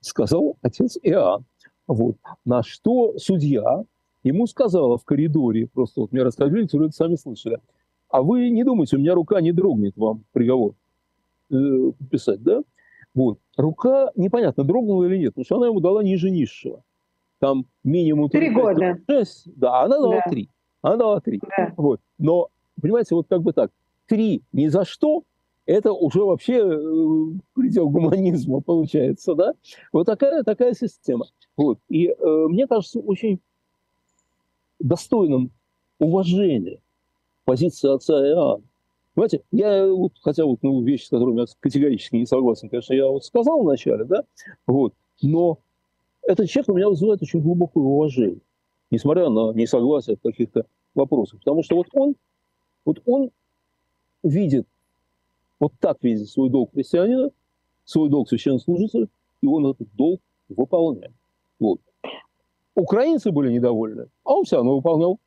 [0.00, 1.44] Сказал отец Иоанн.
[1.86, 2.16] Вот.
[2.46, 3.84] На что судья
[4.22, 7.58] ему сказала в коридоре, просто вот мне рассказали, которые это сами слышали,
[8.08, 10.76] а вы не думайте, у меня рука не дрогнет вам приговор
[11.50, 11.56] э,
[12.10, 12.62] писать, да?
[13.12, 13.38] Вот.
[13.58, 16.84] Рука, непонятно, дрогнула или нет, потому что она ему дала ниже низшего
[17.40, 18.28] там минимум...
[18.28, 19.00] Три года.
[19.08, 20.48] 6, да, она дала три.
[20.82, 20.88] Да.
[20.88, 21.40] Она дала три.
[21.56, 21.72] Да.
[21.76, 22.00] Вот.
[22.18, 22.48] Но,
[22.80, 23.70] понимаете, вот как бы так,
[24.06, 25.24] три ни за что,
[25.66, 29.54] это уже вообще э, предел гуманизма получается, да?
[29.92, 31.26] Вот такая, такая система.
[31.56, 31.78] Вот.
[31.88, 33.40] И э, мне кажется, очень
[34.78, 35.50] достойным
[35.98, 36.80] уважения
[37.44, 38.64] позиция отца Иоанна.
[39.14, 43.06] Понимаете, я вот, хотя вот ну, вещи, с которыми я категорически не согласен, конечно, я
[43.06, 44.22] вот сказал вначале, да,
[44.66, 45.58] вот, но
[46.22, 48.40] этот человек у меня вызывает очень глубокое уважение,
[48.90, 51.40] несмотря на несогласие в каких-то вопросах.
[51.40, 52.14] Потому что вот он,
[52.84, 53.30] вот он
[54.22, 54.66] видит,
[55.58, 57.30] вот так видит свой долг христианина,
[57.84, 59.08] свой долг священнослужителя,
[59.42, 61.12] и он этот долг выполняет.
[61.58, 61.80] Вот.
[62.74, 65.18] Украинцы были недовольны, а он все равно выполнял.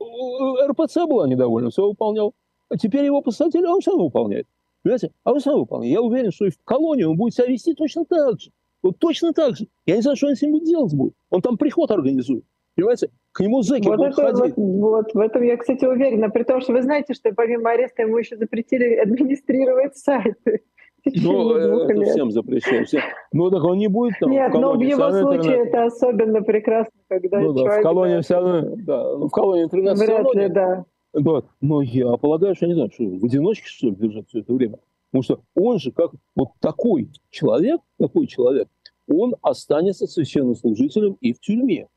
[0.00, 2.34] РПЦ была недовольна, все выполнял.
[2.68, 4.46] А теперь его посадили, а он все равно выполняет.
[4.82, 5.10] Понимаете?
[5.24, 5.92] А он все равно выполняет.
[5.92, 8.50] Я уверен, что и в колонии он будет себя вести точно так же.
[8.82, 9.66] Вот точно так же.
[9.86, 11.14] Я не знаю, что он с ним делать будет.
[11.30, 12.44] Он там приход организует.
[12.76, 13.10] Понимаете?
[13.32, 14.56] К нему зэки вот будут это, ходить.
[14.56, 16.28] Вот, вот в этом я, кстати, уверена.
[16.30, 20.62] При том, что вы знаете, что помимо ареста ему еще запретили администрировать сайты.
[21.04, 22.84] Ну, это всем запрещаем.
[22.84, 23.00] Всем.
[23.32, 25.68] Ну, так он не будет там Нет, в но в его случае интернет.
[25.68, 29.64] это особенно прекрасно, когда ну, да, в колонии да, все равно, да, ну, в колонии
[29.64, 30.84] интернет Вряд все равно ли, да.
[31.14, 31.42] да.
[31.60, 34.78] Но я полагаю, что, не знаю, что в одиночке, что ли, держать все это время.
[35.10, 38.68] Потому что он же как вот такой человек, такой человек,
[39.08, 41.88] он останется священнослужителем и в тюрьме.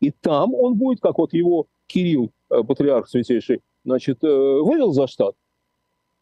[0.00, 5.06] И там он будет, как вот его Кирилл, э, патриарх святейший, значит, э, вывел за
[5.06, 5.34] штат.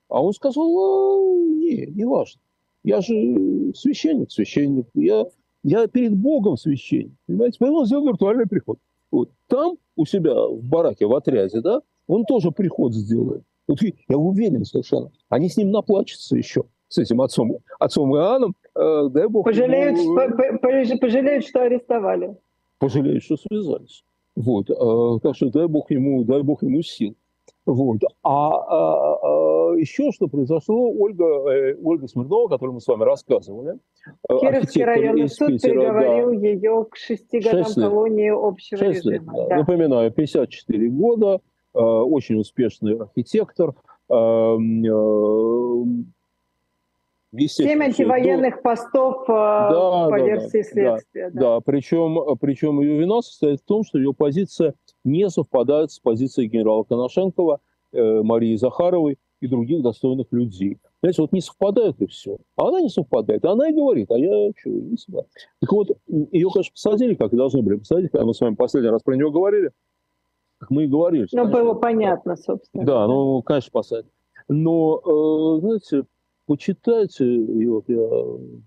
[0.09, 2.41] А он сказал, «А, не, не важно.
[2.82, 4.86] Я же священник, священник.
[4.95, 5.26] Я,
[5.62, 7.12] я перед Богом священник.
[7.26, 7.59] Понимаете?
[7.61, 8.78] Поэтому он сделал виртуальный приход.
[9.11, 9.30] Вот.
[9.47, 13.43] Там у себя в бараке, в отряде, да, он тоже приход сделает.
[14.09, 15.11] Я уверен совершенно.
[15.29, 19.45] Они с ним наплачутся еще с этим отцом, отцом Иоанном, э, дай бог.
[19.45, 20.16] Пожалеют, ему...
[20.16, 22.37] по, пожалеют, что арестовали.
[22.79, 24.05] Пожалеют, что связались.
[24.35, 24.71] Вот.
[24.71, 27.14] Э, так что дай бог ему, дай бог ему сил.
[27.66, 28.01] Вот.
[28.23, 33.79] А, а, а еще что произошло, Ольга, э, Ольга Смирнова, которую мы с вами рассказывали.
[34.29, 39.12] Э, Кировский районный суд Питера, приговорил да, ее к шести годам колонии общего 6 режима.
[39.12, 39.47] Лет, да.
[39.49, 39.57] Да.
[39.59, 41.39] Напоминаю, 54 года, э,
[41.79, 43.75] очень успешный архитектор,
[44.09, 44.57] э, э,
[47.47, 48.62] Семь антивоенных до...
[48.62, 51.31] постов э, да, по да, версии следствия.
[51.31, 51.41] Да, да.
[51.41, 51.61] да.
[51.61, 56.83] Причем, причем ее вина состоит в том, что ее позиция не совпадает с позицией генерала
[56.83, 57.61] Коношенкова,
[57.93, 60.79] э, Марии Захаровой и других достойных людей.
[61.03, 62.37] Знаете, вот не совпадает и все.
[62.57, 63.45] А она не совпадает.
[63.45, 65.29] Она и говорит, а я что, не совпадаю.
[65.61, 68.91] Так вот, ее, конечно, посадили, как и должны были посадить, когда мы с вами последний
[68.91, 69.71] раз про нее говорили.
[70.61, 71.27] Как мы и говорили.
[71.33, 72.85] Ну, было понятно, собственно.
[72.85, 74.13] Да, ну, конечно, посадили.
[74.49, 76.05] Но, э, знаете,
[76.47, 78.07] почитайте, и вот я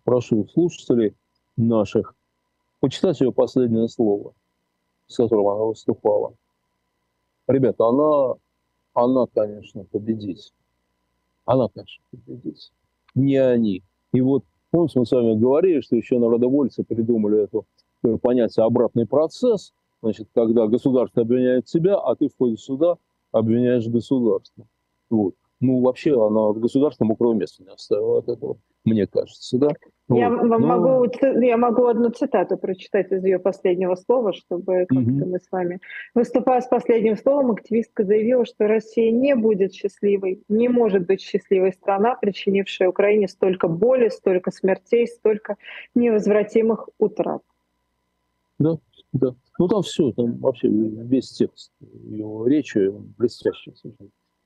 [0.04, 1.16] прошу слушателей
[1.56, 2.16] наших,
[2.80, 4.34] почитать ее последнее слово.
[5.08, 6.34] с которым она выступала.
[7.48, 8.36] Ребята, она,
[8.94, 10.54] она, конечно, победитель.
[11.46, 12.72] Она, конечно, победитель.
[13.14, 13.84] Не они.
[14.14, 19.74] И вот, помните, мы с вами говорили, что еще народовольцы придумали это понятие «обратный процесс»,
[20.04, 22.98] значит, когда государство обвиняет тебя, а ты в ходе суда
[23.32, 24.68] обвиняешь государство.
[25.10, 25.36] Вот.
[25.62, 29.70] Ну, вообще, она в государстве мокрого места не оставила от этого, мне кажется, да?
[30.10, 30.44] Я, вот.
[30.44, 31.06] Ну, могу,
[31.42, 35.26] я могу одну цитату прочитать из ее последнего слова, чтобы как-то угу.
[35.26, 35.80] мы с вами...
[36.14, 41.72] Выступая с последним словом, активистка заявила, что Россия не будет счастливой, не может быть счастливой
[41.72, 45.56] страна, причинившая Украине столько боли, столько смертей, столько
[45.96, 47.42] невозвратимых утрат.
[48.60, 48.78] Да,
[49.14, 49.34] да.
[49.60, 53.74] Ну там все, там вообще весь текст его речи блестящий.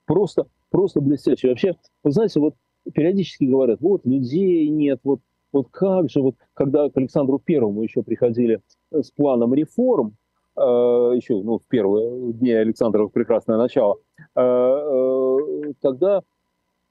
[0.06, 1.48] Просто, просто блестящий.
[1.48, 2.56] Вообще, вы знаете, вот
[2.94, 8.04] периодически говорят, вот людей нет, вот, вот как же, вот когда к Александру Первому еще
[8.04, 10.16] приходили с планом реформ,
[10.56, 13.98] э, еще ну, в первые дни Александра прекрасное начало,
[14.36, 16.24] э, э, тогда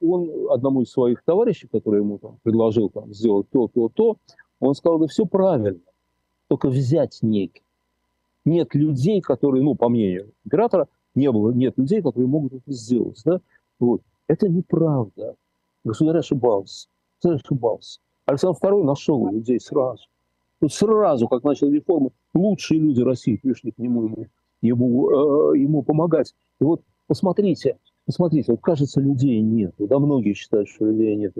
[0.01, 4.17] он одному из своих товарищей, который ему там, предложил там, сделать то, то, то,
[4.61, 5.81] он сказал, да все правильно,
[6.49, 7.62] только взять некий.
[8.47, 13.21] Нет людей, которые, ну, по мнению императора, не было, нет людей, которые могут это сделать.
[13.25, 13.41] Да?
[13.81, 14.03] Вот.
[14.29, 15.35] Это неправда.
[15.85, 16.89] Государь ошибался.
[17.21, 18.01] Государь ошибался.
[18.25, 20.05] Александр II нашел людей сразу.
[20.61, 24.27] Вот сразу, как начал реформы, лучшие люди России пришли к нему, ему,
[24.63, 26.35] ему, э, ему помогать.
[26.61, 29.75] И вот посмотрите, посмотрите, вот кажется, людей нет.
[29.79, 31.35] Да, многие считают, что людей нет.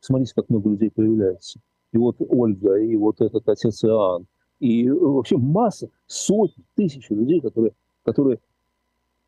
[0.00, 1.58] Посмотрите, как много людей появляется.
[1.92, 4.26] И вот Ольга, и вот этот отец Иоанн,
[4.60, 7.72] и вообще масса, сотни, тысячи людей, которые,
[8.04, 8.38] которые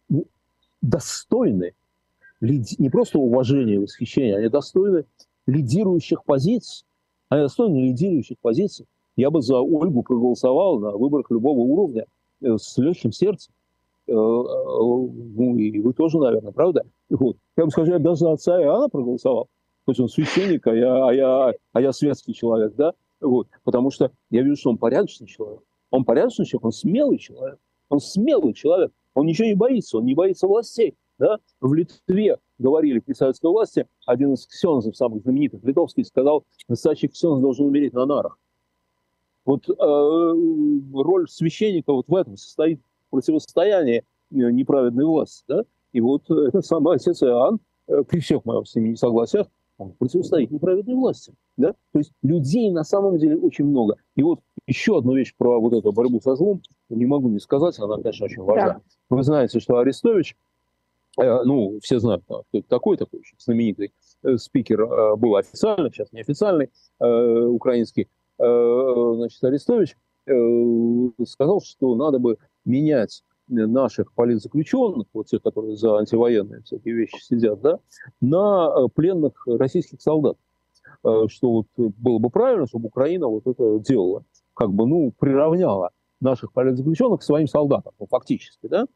[0.09, 0.27] ну,
[0.81, 1.75] достойны
[2.41, 5.05] не просто уважения и восхищения, они достойны
[5.47, 6.85] лидирующих позиций.
[7.29, 8.87] Они достойны лидирующих позиций.
[9.17, 12.07] Я бы за Ольгу проголосовал на выборах любого уровня
[12.41, 13.53] э, с легким сердцем.
[14.07, 16.85] Э, э, ну, и вы тоже, наверное, правда?
[17.11, 17.37] Вот.
[17.57, 19.49] Я бы скажу, я даже за отца Иоанна проголосовал.
[19.85, 22.95] Хоть он священник, а я, а я, а я светский человек, да?
[23.23, 23.49] Вот.
[23.65, 25.63] Потому что я вижу, что он порядочный человек.
[25.91, 27.59] Он порядочный человек, он смелый человек.
[27.89, 28.93] Он смелый человек.
[29.15, 30.97] Он ничего не боится, он не боится властей.
[31.19, 31.39] Да?
[31.61, 37.41] В Литве говорили при советской власти, один из ксензов, самых знаменитых, литовский, сказал, настоящий ксенз
[37.41, 38.39] должен умереть на нарах.
[39.45, 45.45] Вот э, роль священника вот в этом состоит противостояние э, неправедной власти.
[45.49, 45.65] Да?
[45.93, 49.49] И вот этот самый отец Иоанн, э, при всех моих с ними несогласиях,
[49.79, 51.35] он противостоит неправедной власти.
[51.57, 51.73] Да?
[51.93, 53.97] То есть людей на самом деле очень много.
[54.17, 57.79] И вот еще одну вещь про вот эту борьбу со злом, не могу не сказать,
[57.79, 58.75] она, конечно, очень важна.
[58.75, 58.81] Да.
[59.11, 60.37] Вы знаете, что Арестович,
[61.21, 63.93] э, ну, все знают, кто это такой, такой знаменитый
[64.23, 66.71] э, спикер, э, был официально, сейчас неофициальный,
[67.01, 68.09] украинский,
[68.39, 69.97] значит, Арестович
[71.27, 77.61] сказал, что надо бы менять наших политзаключенных, вот тех, которые за антивоенные всякие вещи сидят,
[77.61, 77.79] да,
[78.21, 80.37] на пленных российских солдат.
[81.03, 84.25] Что вот было бы правильно, чтобы Украина вот это делала
[84.55, 85.91] как бы, ну, приравняла
[86.21, 88.87] наших политзаключенных к своим солдатам, ну, фактически, да,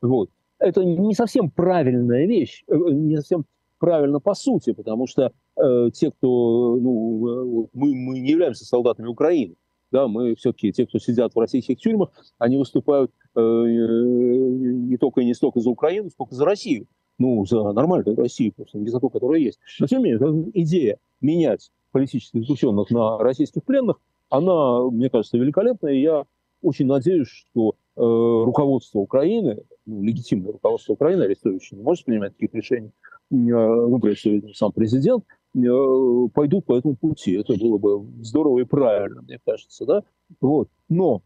[0.00, 0.30] вот.
[0.58, 3.44] Это не совсем правильная вещь, э, не совсем
[3.78, 9.06] правильно по сути, потому что э, те, кто, ну, э, мы, мы не являемся солдатами
[9.06, 9.56] Украины,
[9.90, 15.24] да, мы все-таки, те, кто сидят в российских тюрьмах, они выступают э, не только и
[15.24, 16.86] не столько за Украину, сколько за Россию,
[17.18, 19.58] ну, за нормальную Россию, просто не за ту, которая есть.
[19.78, 25.92] Но тем не менее, идея менять политических заключенных на российских пленных она, мне кажется, великолепная.
[25.92, 26.24] И я
[26.62, 32.90] очень надеюсь, что руководство Украины, ну, легитимное руководство Украины, Арестович не может принимать таких решений,
[33.30, 35.24] э, ну, прежде всего, сам президент,
[35.54, 37.32] э, пойдут по этому пути.
[37.32, 40.02] Это было бы здорово и правильно, мне кажется, да?
[40.40, 40.68] Вот.
[40.88, 41.22] Но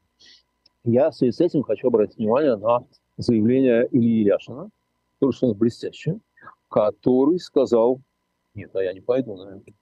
[0.84, 2.84] я в связи с этим хочу обратить внимание на
[3.16, 4.70] заявление Ильи Яшина,
[5.18, 6.20] совершенно блестящее,
[6.68, 8.00] который сказал,
[8.54, 9.72] нет, а я не пойду на это.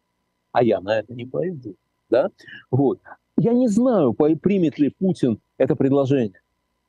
[0.52, 1.76] А я на это не пойду
[2.10, 2.30] да,
[2.70, 3.00] вот.
[3.36, 6.40] Я не знаю, примет ли Путин это предложение.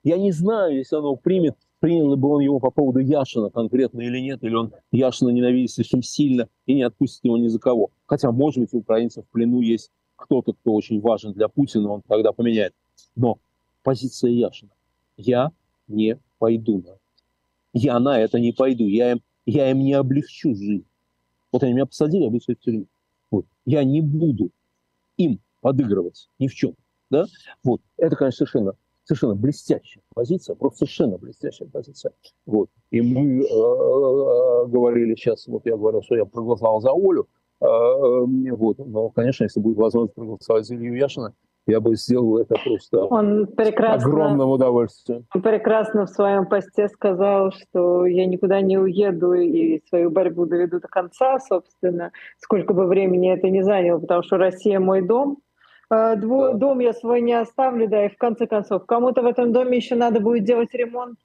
[0.04, 4.20] Я не знаю, если оно примет, принял бы он его по поводу Яшина конкретно или
[4.20, 7.92] нет, или он Яшина ненавидит слишком сильно и не отпустит его ни за кого.
[8.06, 12.02] Хотя, может быть, у украинцев в плену есть кто-то, кто очень важен для Путина, он
[12.02, 12.74] тогда поменяет.
[13.16, 13.40] Но
[13.84, 14.72] позиция Яшина.
[15.18, 15.52] Я
[15.88, 17.00] не пойду на это.
[17.74, 18.88] Я на это не пойду.
[18.88, 20.86] Я им, я им не облегчу жизнь.
[21.52, 22.88] Вот они меня посадили, а вы в тюрьму.
[23.32, 23.46] Вот.
[23.66, 24.52] Я не буду
[25.18, 26.76] им подыгрывать ни в чем.
[27.10, 27.26] Да?
[27.64, 27.82] Вот.
[27.98, 28.74] Это, конечно, совершенно,
[29.10, 32.14] совершенно блестящая позиция, просто совершенно блестящая позиция.
[32.46, 32.70] Вот.
[32.92, 37.28] И мы э, э, говорили сейчас, вот я говорил, что я проголосовал за Олю,
[37.62, 38.78] э, вот.
[38.78, 41.34] но, конечно, если будет возможность проголосовать за Илью Яшина,
[41.66, 45.26] я бы сделал это просто он прекрасно, огромным удовольствием.
[45.34, 50.80] Он прекрасно в своем посте сказал, что я никуда не уеду и свою борьбу доведу
[50.80, 55.40] до конца, собственно, сколько бы времени это ни заняло, потому что Россия мой дом.
[55.90, 56.54] А, дво.
[56.54, 59.96] Дом я свой не оставлю, да, и в конце концов, кому-то в этом доме еще
[59.96, 61.18] надо будет делать ремонт.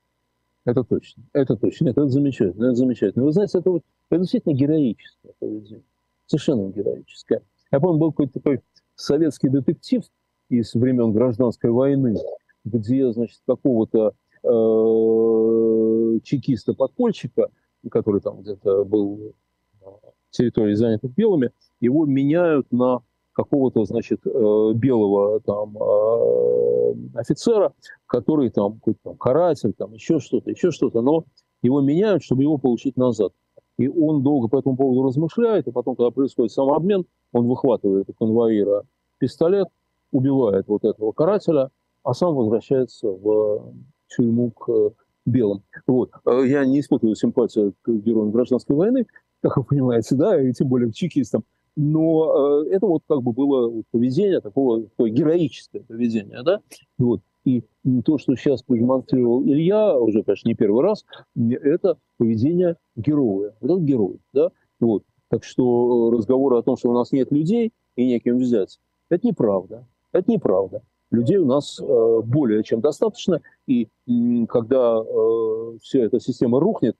[0.64, 3.26] Это точно, это точно, это замечательно, это замечательно.
[3.26, 5.84] Вы знаете, это, вот, это действительно героическое поведение,
[6.24, 7.42] совершенно героическое.
[7.70, 8.60] Я помню, был какой-то такой
[8.94, 10.02] советский детектив
[10.48, 12.16] из времен гражданской войны,
[12.64, 17.50] где, значит, какого-то э, чекиста-подпольщика,
[17.90, 19.34] который там где-то был
[19.82, 19.90] на
[20.30, 21.50] территории, занятой белыми,
[21.80, 23.02] его меняют на
[23.34, 27.72] какого-то, значит, э, белого там э, офицера,
[28.06, 31.24] который там какой-то там каратель, там еще что-то, еще что-то, но
[31.62, 33.32] его меняют, чтобы его получить назад.
[33.76, 38.12] И он долго по этому поводу размышляет, и потом, когда происходит самообмен, он выхватывает у
[38.12, 38.84] конвоира
[39.18, 39.68] пистолет,
[40.12, 41.70] убивает вот этого карателя,
[42.04, 43.74] а сам возвращается в
[44.08, 44.92] тюрьму к
[45.26, 45.62] белым.
[45.86, 46.10] Вот.
[46.24, 49.06] Я не испытываю симпатию к героям гражданской войны,
[49.42, 51.44] как вы понимаете, да, и тем более к чекистам.
[51.76, 56.60] Но э, это вот как бы было поведение, такого, такое героическое поведение, да.
[56.98, 57.20] Вот.
[57.44, 57.62] И
[58.04, 61.04] то, что сейчас продемонстрировал Илья, уже, конечно, не первый раз,
[61.36, 63.54] это поведение героя.
[63.60, 64.50] Вот герой, да.
[64.80, 65.02] Вот.
[65.28, 68.78] Так что разговоры о том, что у нас нет людей и неким взять,
[69.10, 69.86] это неправда.
[70.12, 70.82] Это неправда.
[71.10, 76.96] Людей у нас э, более чем достаточно, и э, когда э, вся эта система рухнет,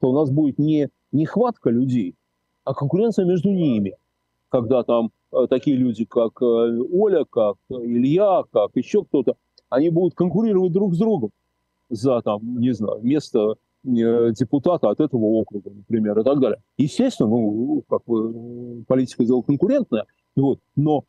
[0.00, 2.14] то у нас будет не нехватка людей,
[2.64, 3.94] а конкуренция между ними.
[4.48, 9.36] Когда там э, такие люди, как э, Оля, как Илья, как еще кто-то,
[9.68, 11.30] они будут конкурировать друг с другом
[11.88, 13.54] за, там, не знаю, место
[13.84, 16.60] э, депутата от этого округа, например, и так далее.
[16.76, 20.06] Естественно, ну, как бы политика дело конкурентная,
[20.36, 21.04] вот, но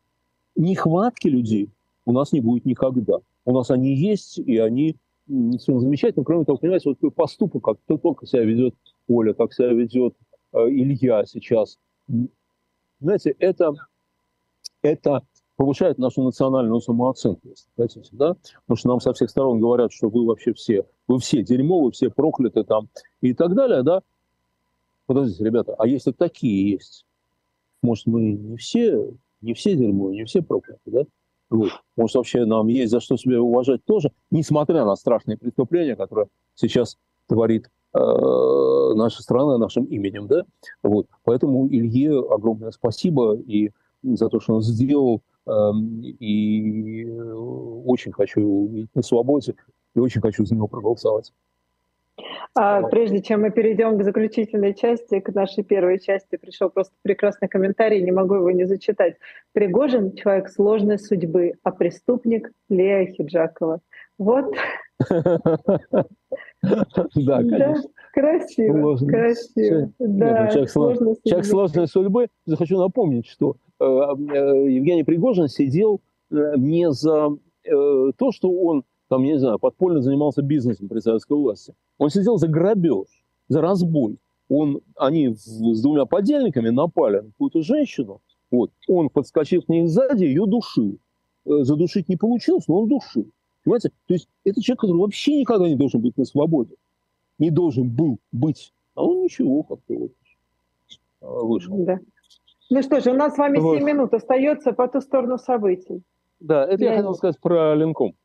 [0.56, 1.70] нехватки людей
[2.04, 3.18] у нас не будет никогда.
[3.44, 4.96] У нас они есть, и они
[5.26, 6.24] совершенно замечательно.
[6.24, 8.74] Кроме того, понимаете, вот такой поступок, как то только себя ведет
[9.08, 11.78] Оля, как себя ведет э, Илья сейчас.
[13.00, 13.72] Знаете, это,
[14.82, 15.22] это
[15.56, 18.36] повышает нашу национальную самооценку, если хотите, да?
[18.62, 21.92] Потому что нам со всех сторон говорят, что вы вообще все, вы все дерьмо, вы
[21.92, 22.88] все прокляты там
[23.20, 24.02] и так далее, да?
[25.06, 27.06] Подождите, ребята, а если такие есть,
[27.82, 31.02] может, мы не все не все дерьмо, не все прокляты, да?
[31.50, 31.70] Вот.
[31.96, 36.96] Может, вообще нам есть за что себя уважать тоже, несмотря на страшные преступления, которые сейчас
[37.26, 40.44] творит э, наша страна нашим именем, да?
[40.82, 41.06] Вот.
[41.24, 43.70] Поэтому Илье огромное спасибо и
[44.02, 45.50] за то, что он сделал, э,
[46.18, 49.54] и очень хочу увидеть на свободе,
[49.94, 51.32] и очень хочу за него проголосовать.
[52.54, 57.48] А, прежде чем мы перейдем к заключительной части, к нашей первой части, пришел просто прекрасный
[57.48, 59.16] комментарий, не могу его не зачитать.
[59.52, 63.80] Пригожин— человек сложной судьбы, а преступник— Лея Хиджакова.
[64.18, 64.54] Вот.
[66.62, 67.90] Да, конечно.
[68.12, 69.90] Красиво, красиво.
[69.98, 72.28] Да, человек, сложной человек сложной судьбы.
[72.56, 76.00] Хочу напомнить, что э, э, Евгений Пригожин сидел
[76.30, 77.30] э, не за
[77.64, 81.74] то, что он там, я не знаю, подпольно занимался бизнесом при советской власти.
[82.02, 83.06] Он сидел за грабеж,
[83.46, 84.18] за разбой.
[84.48, 90.24] Он, они с двумя подельниками напали на какую-то женщину, вот, он, подскочив к ней сзади,
[90.24, 90.98] ее душил.
[91.46, 93.28] Э, задушить не получилось, но он душил.
[93.62, 93.90] Понимаете?
[94.08, 96.74] То есть это человек, который вообще никогда не должен быть на свободе.
[97.38, 98.72] Не должен был быть.
[98.96, 100.12] А он ничего как-то вот
[101.20, 101.84] а, вышел.
[101.84, 102.00] Да.
[102.68, 103.76] Ну что ж, у нас с вами вот.
[103.76, 106.02] 7 минут остается по ту сторону событий.
[106.40, 108.16] Да, это я, я хотел сказать про Ленком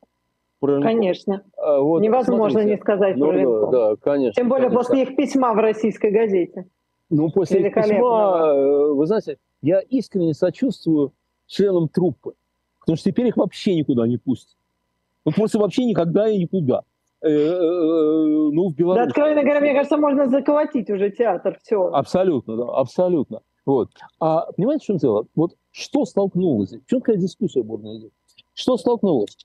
[0.60, 1.42] про Конечно.
[1.56, 2.70] А, вот, Невозможно смотрите.
[2.70, 3.70] не сказать ну, про Ленком.
[3.70, 4.32] Да, конечно.
[4.32, 4.84] Тем более конечно.
[4.84, 6.66] после их письма в российской газете.
[7.10, 11.12] Ну, после их письма, э, вы знаете, я искренне сочувствую
[11.46, 12.32] членам труппы.
[12.80, 14.56] Потому что теперь их вообще никуда не пустят.
[15.24, 16.82] Ну, просто вообще никогда и никуда.
[17.20, 19.04] Э, э, ну, в Беларуси.
[19.04, 21.58] Да, откровенно говоря, мне кажется, можно заколотить уже театр.
[21.62, 21.86] Все.
[21.88, 23.40] Абсолютно, да, абсолютно.
[23.66, 23.90] Вот.
[24.20, 25.26] А понимаете, в чем дело?
[25.34, 26.72] Вот что столкнулось?
[26.72, 28.12] В чем такая дискуссия бурная идет?
[28.54, 29.36] Что столкнулось?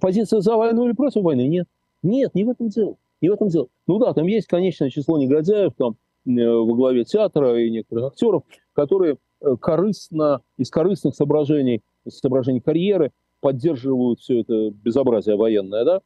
[0.00, 1.46] Позиция за войну или против войны?
[1.46, 1.66] Нет.
[2.02, 2.96] Нет, не в этом дело.
[3.20, 3.68] Не в этом дело.
[3.86, 8.42] Ну да, там есть конечное число негодяев там, э, во главе театра и некоторых актеров,
[8.72, 16.00] которые э, корыстно, из корыстных соображений, из соображений карьеры поддерживают все это безобразие военное, да?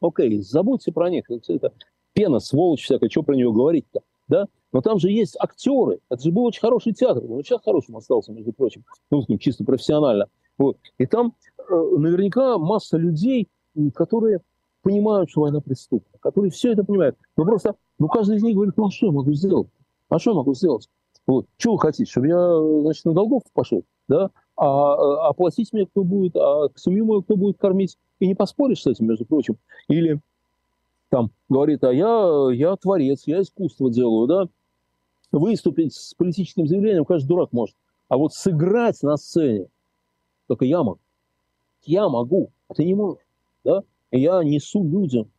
[0.00, 1.24] Окей, забудьте про них.
[1.30, 1.72] Это
[2.12, 4.46] пена, сволочь всякая, что про нее говорить-то, да?
[4.72, 6.00] Но там же есть актеры.
[6.10, 7.24] Это же был очень хороший театр.
[7.30, 8.84] Он сейчас хорошим остался, между прочим.
[9.10, 10.28] Ну, чисто профессионально.
[10.58, 10.78] Вот.
[10.98, 13.48] И там э, наверняка масса людей,
[13.94, 14.40] которые
[14.82, 17.16] понимают, что война преступна, которые все это понимают.
[17.36, 19.68] Но просто, ну, каждый из них говорит, ну, а что я могу сделать?
[20.08, 20.88] А что я могу сделать?
[21.26, 21.46] Вот.
[21.58, 23.84] Что вы хотите, чтобы я, значит, на долгов пошел?
[24.08, 24.30] Да?
[24.56, 27.98] а оплатить мне кто будет, а семью мою кто будет кормить.
[28.18, 29.58] И не поспоришь с этим, между прочим.
[29.88, 30.20] Или
[31.10, 34.48] там говорит, а я, я творец, я искусство делаю, да,
[35.32, 37.76] выступить с политическим заявлением каждый дурак может.
[38.08, 39.66] А вот сыграть на сцене
[40.46, 41.00] только я могу.
[41.82, 43.22] Я могу, а ты не можешь.
[43.64, 43.82] Да?
[44.10, 45.30] И я несу людям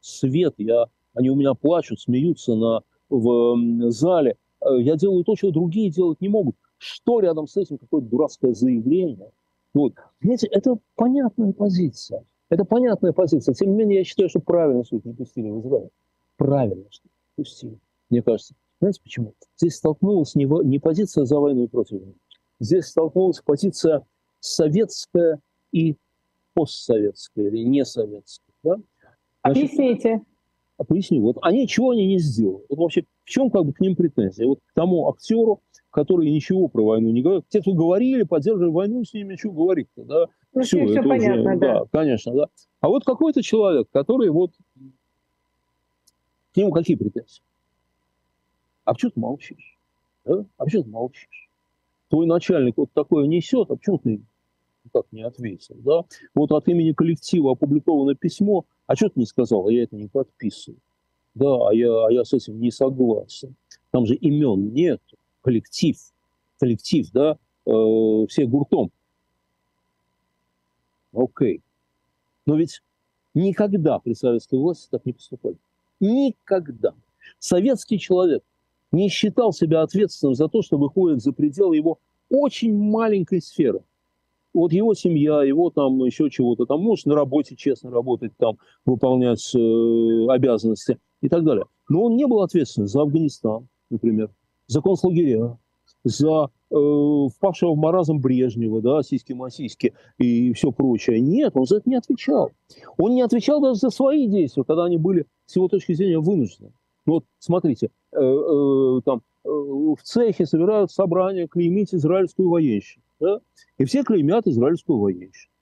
[0.00, 4.36] свет, я, они у меня плачут, смеются на, в зале.
[4.60, 6.56] Э, я делаю то, чего другие делать не могут.
[6.78, 9.30] Что рядом с этим какое-то дурацкое заявление?
[9.74, 9.94] Вот.
[10.20, 12.24] Понимаете, это понятная позиция.
[12.48, 13.54] Это понятная позиция.
[13.54, 15.90] Тем не менее, я считаю, что правильно суд не пустили в Израиль.
[16.36, 17.78] Правильно, что пустили,
[18.10, 18.54] мне кажется.
[18.80, 19.34] Знаете почему?
[19.56, 22.14] Здесь столкнулась не, не позиция за войну и против войны.
[22.60, 24.06] Здесь столкнулась позиция
[24.40, 25.40] советская
[25.72, 25.96] и
[26.54, 28.54] постсоветская или несоветская.
[28.62, 28.76] Да?
[29.44, 30.22] Значит, Объясните.
[30.78, 31.22] А поясню.
[31.22, 32.64] Вот они чего они не сделали?
[32.68, 34.46] Вот вообще в чем как бы к ним претензия?
[34.46, 37.44] Вот к тому актеру, который ничего про войну не говорил.
[37.48, 40.26] Те, кто говорили, поддерживали войну, с ними что говорить-то, да?
[40.52, 41.80] Ну, все, все понятно, уже, да.
[41.80, 41.84] да.
[41.90, 42.48] конечно, да.
[42.80, 44.52] А вот какой-то человек, который вот
[46.52, 47.42] к нему какие претензии?
[48.84, 49.78] А почему ты молчишь?
[50.24, 50.44] Да?
[50.58, 51.45] А почему ты молчишь?
[52.08, 54.20] Твой начальник вот такое несет, а почему ты
[54.92, 55.76] так не ответил?
[55.78, 56.04] Да?
[56.34, 60.06] Вот от имени коллектива опубликовано письмо, а что ты не сказал, а я это не
[60.06, 60.78] подписываю.
[61.34, 63.56] Да, а я, а я с этим не согласен.
[63.90, 65.02] Там же имен нет,
[65.42, 65.96] коллектив,
[66.58, 68.90] коллектив, да, э, все гуртом.
[71.12, 71.60] Окей.
[72.46, 72.82] Но ведь
[73.34, 75.56] никогда при советской власти так не поступали.
[75.98, 76.94] Никогда.
[77.38, 78.44] Советский человек–
[78.92, 81.98] не считал себя ответственным за то, что выходит за пределы его
[82.30, 83.82] очень маленькой сферы.
[84.54, 88.56] Вот его семья, его там еще чего-то, там может на работе честно работать, там
[88.86, 91.66] выполнять э, обязанности и так далее.
[91.88, 94.30] Но он не был ответственным за Афганистан, например,
[94.66, 95.58] за концлагеря,
[96.04, 101.20] за э, впавшего в маразм Брежнева, да, сиськи-масиськи и все прочее.
[101.20, 102.50] Нет, он за это не отвечал.
[102.96, 106.72] Он не отвечал даже за свои действия, когда они были, с его точки зрения, вынуждены.
[107.04, 107.90] Ну вот смотрите,
[109.04, 113.02] там э, в цехе собирают собрание клеймить израильскую военщину.
[113.20, 113.40] Да?
[113.78, 115.52] И все клеймят израильскую военщину.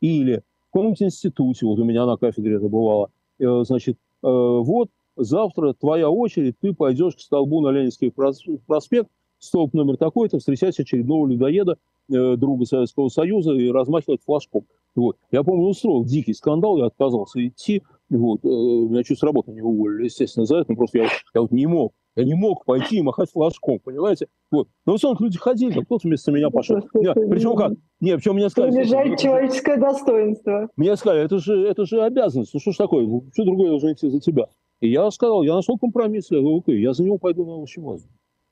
[0.00, 4.88] Или в каком-нибудь институте, вот у меня на кафедре это бывало, э, значит, э, вот
[5.16, 9.08] завтра твоя очередь, ты пойдешь к столбу на Ленинский проспект,
[9.38, 11.78] столб номер такой-то, встречать очередного людоеда,
[12.10, 14.64] э, друга Советского Союза и размахивать флажком.
[14.94, 15.16] Вот.
[15.30, 18.44] Я помню, устроил дикий скандал, я отказался идти, вот.
[18.44, 20.72] Э, меня чуть с работы не уволили, естественно, за это.
[20.72, 21.92] Ну, просто я, я вот не мог.
[22.16, 24.26] Я не мог пойти и махать флажком, понимаете?
[24.50, 24.68] Вот.
[24.86, 26.78] Но в основном люди ходили, кто-то вместо меня пошел.
[26.94, 27.72] Не, причем как?
[28.00, 28.72] Не, причем мне сказали...
[28.72, 30.68] Унижать человеческое достоинство.
[30.74, 32.52] Мне сказали, это же, это же обязанность.
[32.52, 33.06] Ну что ж такое?
[33.32, 34.48] Что другое должен идти за тебя?
[34.80, 36.30] И я сказал, я нашел компромисс.
[36.30, 38.08] Я говорю, окей, я за него пойду на овощевазу.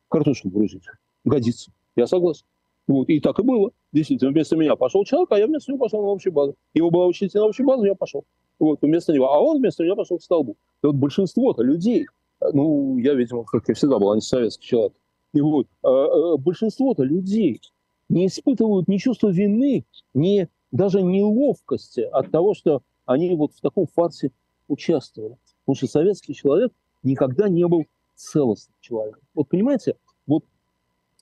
[0.09, 0.85] Картошку грузить.
[1.25, 1.73] Годится.
[1.97, 2.45] Я согласен.
[2.87, 3.09] Вот.
[3.09, 3.71] И так и было.
[3.93, 6.55] Действительно, вместо меня пошел человек, а я вместо него пошел на общую базу.
[6.75, 8.25] Его было учить на общую базу, я пошел.
[8.59, 9.33] Вот, вместо него.
[9.33, 10.57] А он вместо меня пошел к столбу.
[10.83, 12.07] И вот большинство-то людей,
[12.41, 14.93] ну, я, видимо, как я всегда был антисоветский человек,
[15.33, 17.61] и вот, а, а, большинство-то людей
[18.09, 19.85] не испытывают ни чувства вины,
[20.15, 24.31] ни даже неловкости от того, что они вот в таком фарсе
[24.69, 25.37] участвовали.
[25.65, 26.73] Потому что советский человек
[27.03, 27.85] никогда не был
[28.15, 29.23] целостным человеком.
[29.35, 30.45] Вот понимаете, вот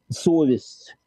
[0.09, 1.04] совесть, э,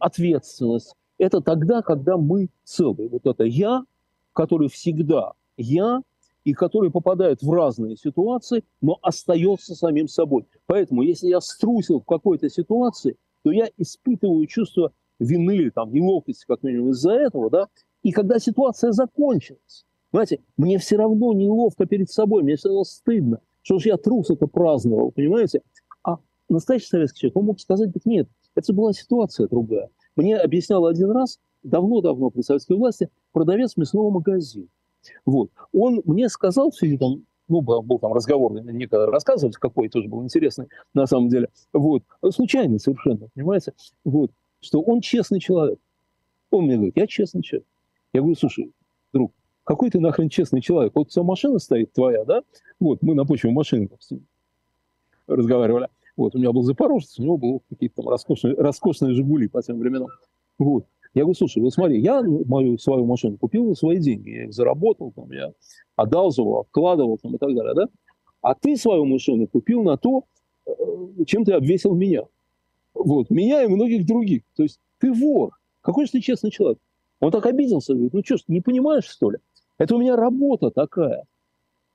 [0.00, 0.94] ответственность.
[1.18, 3.08] Это тогда, когда мы целые.
[3.08, 3.84] Вот это я,
[4.32, 6.02] который всегда я,
[6.44, 10.46] и который попадает в разные ситуации, но остается самим собой.
[10.66, 16.44] Поэтому, если я струсил в какой-то ситуации, то я испытываю чувство вины или там неловкости,
[16.46, 17.66] как минимум, из-за этого, да,
[18.04, 23.40] и когда ситуация закончилась, знаете, мне все равно неловко перед собой, мне все равно стыдно,
[23.62, 25.62] что ж я трус это праздновал, понимаете?
[26.04, 29.90] А настоящий советский человек, он мог сказать, нет, это была ситуация другая.
[30.16, 34.66] Мне объяснял один раз, давно-давно при советской власти, продавец мясного магазина.
[35.24, 35.50] Вот.
[35.72, 40.66] Он мне сказал, все там, ну, был, там разговор, некогда рассказывать какой, тоже был интересный
[40.94, 43.72] на самом деле, вот, случайный совершенно, понимаете,
[44.04, 45.78] вот, что он честный человек.
[46.50, 47.66] Он мне говорит, я честный человек.
[48.12, 48.72] Я говорю, слушай,
[49.12, 49.32] друг,
[49.64, 50.92] какой ты нахрен честный человек?
[50.94, 52.42] Вот вся машина стоит твоя, да?
[52.80, 53.88] Вот, мы на почве машины
[55.26, 55.88] разговаривали.
[56.16, 59.78] Вот, у меня был Запорожец, у него был какие-то там роскошные, роскошные «Жигули» по тем
[59.78, 60.08] временам.
[60.58, 60.86] Вот.
[61.14, 64.52] Я говорю, слушай, вот смотри, я мою свою машину купил на свои деньги, я их
[64.52, 65.52] заработал, там, я
[65.94, 67.88] одалживал, вкладывал там, и так далее, да?
[68.42, 70.24] А ты свою машину купил на то,
[70.66, 70.72] э,
[71.26, 72.24] чем ты обвесил меня.
[72.94, 74.42] Вот, меня и многих других.
[74.56, 75.52] То есть ты вор.
[75.80, 76.78] Какой же ты честный человек?
[77.20, 79.38] Он так обиделся, говорит, ну что ж, не понимаешь, что ли?
[79.78, 81.24] Это у меня работа такая.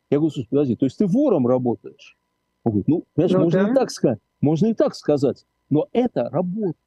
[0.10, 2.18] Я говорю, слушай, подожди, то есть ты вором работаешь?
[2.64, 3.72] Он говорит, ну, понимаешь, ну, можно да.
[3.72, 6.78] и так сказать, можно и так сказать, но это работа.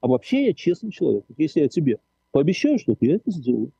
[0.00, 1.24] А вообще я честный человек.
[1.38, 1.98] Если я тебе
[2.30, 3.72] пообещаю что-то, я это сделаю.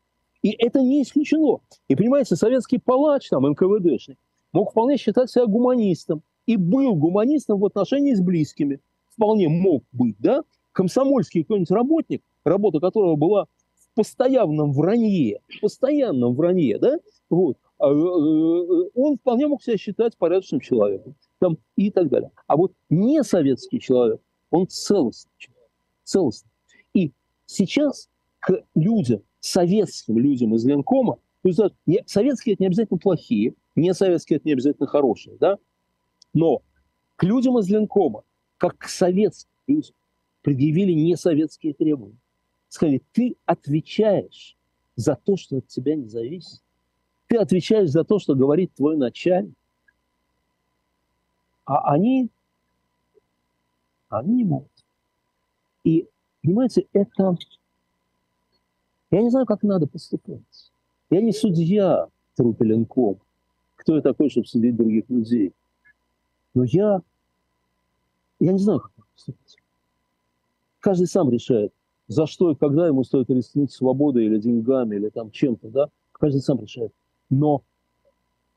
[0.43, 1.59] И это не исключено.
[1.89, 4.17] И, понимаете, советский палач, там, НКВДшный,
[4.53, 6.23] мог вполне считать себя гуманистом.
[6.47, 8.81] И был гуманистом в отношении с близкими.
[9.13, 10.43] Вполне мог быть, да?
[10.73, 16.99] Комсомольский какой-нибудь работник, работа которого была в постоянном вранье, постоянном вранье, да?
[17.31, 17.57] Вот.
[17.79, 21.15] А, э, э, он вполне мог себя считать порядочным человеком.
[21.45, 22.31] Там, и так далее.
[22.47, 24.19] А вот не советский человек,
[24.51, 25.31] он целостный.
[26.03, 26.51] Целостный.
[26.95, 27.13] И
[27.45, 28.09] сейчас
[28.41, 33.93] к людям, советским людям из Ленкома, то есть, не, советские это не обязательно плохие, не
[33.93, 35.59] советские это не обязательно хорошие, да?
[36.33, 36.63] Но
[37.17, 38.23] к людям из Ленкома,
[38.57, 39.95] как к советским людям,
[40.41, 42.17] предъявили не советские требования.
[42.71, 44.57] Сказали, ты отвечаешь
[44.97, 46.63] за то, что от тебя не зависит.
[47.27, 49.59] Ты отвечаешь за то, что говорит твой начальник.
[51.65, 52.31] А они,
[54.09, 54.71] они не могут.
[55.83, 56.09] И,
[56.43, 57.37] понимаете, это...
[59.11, 60.73] Я не знаю, как надо поступать.
[61.11, 63.21] Я не судья трупеленком.
[63.77, 65.53] Кто я такой, чтобы судить других людей?
[66.55, 67.03] Но я...
[68.41, 69.57] Я не знаю, как поступать.
[70.81, 71.73] Каждый сам решает,
[72.09, 75.89] за что и когда ему стоит рискнуть свободой или деньгами, или там чем-то, да?
[76.13, 76.93] Каждый сам решает.
[77.31, 77.63] Но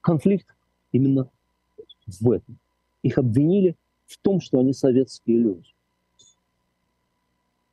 [0.02, 0.56] конфликт
[0.92, 1.30] именно
[2.08, 2.58] в этом.
[3.08, 5.70] Их обвинили в том, что они советские люди.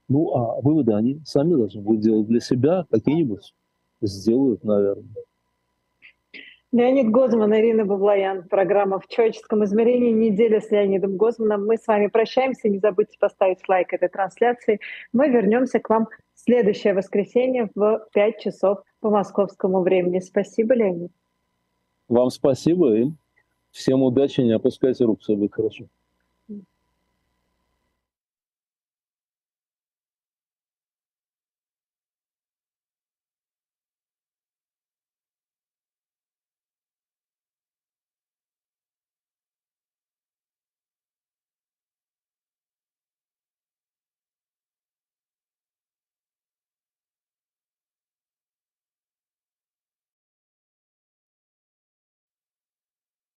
[0.08, 3.52] Ну, а выводы они сами должны будут делать для себя, какие-нибудь
[4.00, 5.04] сделают, наверное.
[6.70, 8.44] Леонид Гозман, Ирина Баблоян.
[8.48, 10.12] Программа «В человеческом измерении.
[10.12, 11.66] Неделя с Леонидом Гозманом».
[11.66, 12.68] Мы с вами прощаемся.
[12.68, 14.78] Не забудьте поставить лайк этой трансляции.
[15.12, 20.20] Мы вернемся к вам в следующее воскресенье в 5 часов по московскому времени.
[20.20, 21.10] Спасибо, Леонид.
[22.08, 23.10] Вам спасибо и
[23.74, 24.40] всем удачи.
[24.40, 25.88] Не опускайте рук, все будет хорошо.